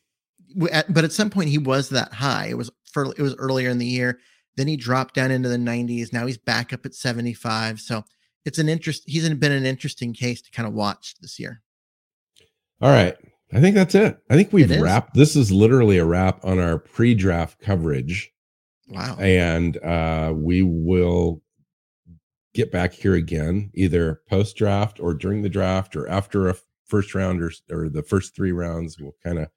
At, 0.71 0.93
but 0.93 1.05
at 1.05 1.13
some 1.13 1.31
point 1.31 1.49
he 1.49 1.59
was 1.59 1.89
that 1.91 2.13
high. 2.13 2.47
It 2.49 2.59
was 2.59 2.71
for 2.91 3.07
it 3.17 3.23
was 3.23 3.35
earlier 3.37 3.71
in 3.71 3.79
the 3.79 3.87
year. 3.87 4.19
Then 4.57 4.67
he 4.67 4.77
dropped 4.77 5.15
down 5.15 5.31
into 5.31 5.49
the 5.49 5.57
90s. 5.57 6.13
Now 6.13 6.27
he's 6.27 6.37
back 6.37 6.73
up 6.73 6.85
at 6.85 6.95
75. 6.95 7.81
So 7.81 8.05
it's 8.45 8.59
an 8.59 8.69
interest. 8.69 9.05
He's 9.07 9.29
been 9.29 9.53
an 9.53 9.67
interesting 9.67 10.13
case 10.13 10.43
to 10.43 10.51
kind 10.51 10.67
of 10.67 10.75
watch 10.75 11.15
this 11.21 11.39
year. 11.39 11.63
All 12.81 12.91
right. 12.91 13.17
I 13.53 13.61
think 13.61 13.75
that's 13.75 13.95
it. 13.95 14.19
I 14.29 14.35
think 14.35 14.53
we've 14.53 14.71
wrapped. 14.71 15.15
This 15.15 15.35
is 15.35 15.51
literally 15.51 15.99
a 15.99 16.05
wrap 16.05 16.45
on 16.45 16.59
our 16.59 16.79
pre-draft 16.79 17.61
coverage. 17.61 18.31
Wow. 18.89 19.17
And 19.19 19.77
uh, 19.79 20.33
we 20.37 20.63
will 20.63 21.43
get 22.55 22.71
back 22.71 22.93
here 22.93 23.15
again, 23.15 23.71
either 23.75 24.21
post-draft 24.29 25.01
or 25.01 25.15
during 25.15 25.43
the 25.43 25.49
draft 25.49 25.97
or 25.97 26.09
after 26.09 26.49
a 26.49 26.57
first 26.87 27.15
round 27.15 27.43
or, 27.43 27.51
or 27.71 27.89
the 27.89 28.03
first 28.03 28.37
three 28.37 28.53
rounds. 28.53 28.99
We'll 28.99 29.17
kind 29.25 29.39
of 29.39 29.49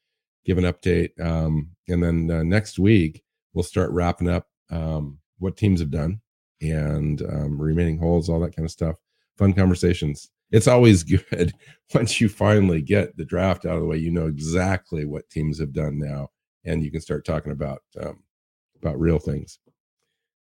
give 0.46 0.58
an 0.58 0.64
update. 0.64 1.20
Um, 1.20 1.72
and 1.88 2.02
then 2.02 2.32
uh, 2.32 2.44
next 2.44 2.80
week, 2.80 3.24
we'll 3.54 3.64
start 3.64 3.92
wrapping 3.92 4.30
up 4.30 4.48
um, 4.70 5.20
what 5.38 5.58
teams 5.58 5.82
have 5.82 5.92
done 5.92 6.22
and 6.62 7.22
um, 7.24 7.62
remaining 7.62 7.98
holes, 7.98 8.30
all 8.30 8.40
that 8.40 8.56
kind 8.56 8.66
of 8.66 8.72
stuff. 8.72 8.96
Fun 9.38 9.54
conversations. 9.54 10.30
It's 10.52 10.68
always 10.68 11.04
good 11.32 11.54
once 11.94 12.22
you 12.22 12.30
finally 12.30 12.82
get 12.82 13.16
the 13.18 13.26
draft 13.26 13.66
out 13.66 13.76
of 13.76 13.82
the 13.82 13.88
way. 13.88 13.98
You 13.98 14.12
know 14.12 14.28
exactly 14.28 15.06
what 15.06 15.30
teams 15.30 15.60
have 15.60 15.74
done 15.74 15.98
now, 15.98 16.30
and 16.66 16.84
you 16.84 16.92
can 16.92 17.02
start 17.02 17.26
talking 17.26 17.52
about 17.52 17.82
um, 18.00 18.24
about 18.82 19.00
real 19.00 19.20
things. 19.20 19.60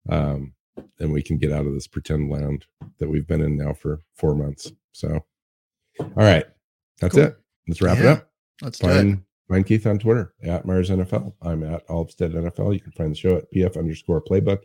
Um, 0.09 0.53
and 0.99 1.11
we 1.11 1.21
can 1.21 1.37
get 1.37 1.51
out 1.51 1.65
of 1.65 1.73
this 1.73 1.87
pretend 1.87 2.29
land 2.29 2.65
that 2.99 3.09
we've 3.09 3.27
been 3.27 3.41
in 3.41 3.57
now 3.57 3.73
for 3.73 3.99
four 4.15 4.33
months. 4.33 4.71
So, 4.93 5.25
all 5.99 6.09
right, 6.15 6.45
that's 6.99 7.15
cool. 7.15 7.25
it. 7.25 7.37
Let's 7.67 7.81
wrap 7.81 7.97
yeah, 7.97 8.03
it 8.03 8.07
up. 8.07 8.29
Let's 8.61 8.79
find, 8.79 9.15
do 9.15 9.21
it. 9.21 9.53
Find 9.53 9.65
Keith 9.65 9.85
on 9.87 9.99
Twitter 9.99 10.33
at 10.43 10.65
Myers 10.65 10.89
NFL. 10.89 11.33
I'm 11.41 11.63
at 11.63 11.85
Alvstead 11.87 12.33
NFL. 12.33 12.73
You 12.73 12.79
can 12.79 12.91
find 12.93 13.11
the 13.11 13.17
show 13.17 13.35
at 13.35 13.51
PF 13.51 13.77
underscore 13.77 14.21
playbook. 14.21 14.59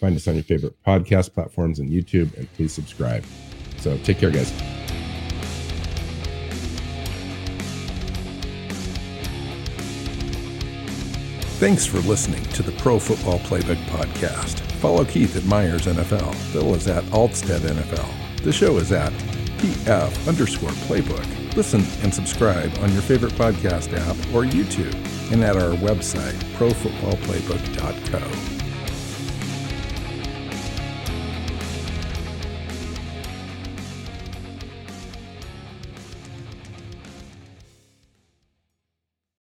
Find 0.00 0.16
us 0.16 0.28
on 0.28 0.34
your 0.34 0.44
favorite 0.44 0.80
podcast 0.86 1.34
platforms 1.34 1.80
and 1.80 1.90
YouTube, 1.90 2.36
and 2.36 2.52
please 2.54 2.72
subscribe. 2.72 3.24
So 3.78 3.96
take 3.98 4.18
care, 4.18 4.30
guys. 4.30 4.77
Thanks 11.58 11.84
for 11.84 11.98
listening 12.02 12.44
to 12.44 12.62
the 12.62 12.70
Pro 12.80 13.00
Football 13.00 13.40
Playbook 13.40 13.82
Podcast. 13.86 14.60
Follow 14.78 15.04
Keith 15.04 15.34
at 15.34 15.44
Myers 15.44 15.86
NFL. 15.86 16.32
Phil 16.52 16.72
is 16.76 16.86
at 16.86 17.02
Alvstead 17.06 17.58
NFL. 17.58 18.08
The 18.44 18.52
show 18.52 18.76
is 18.76 18.92
at 18.92 19.12
PF 19.58 20.28
underscore 20.28 20.70
playbook. 20.86 21.26
Listen 21.56 21.84
and 22.04 22.14
subscribe 22.14 22.70
on 22.78 22.92
your 22.92 23.02
favorite 23.02 23.32
podcast 23.32 23.92
app 23.92 24.16
or 24.32 24.44
YouTube 24.44 24.94
and 25.32 25.42
at 25.42 25.56
our 25.56 25.74
website, 25.78 26.34
profootballplaybook.co. 26.54 28.67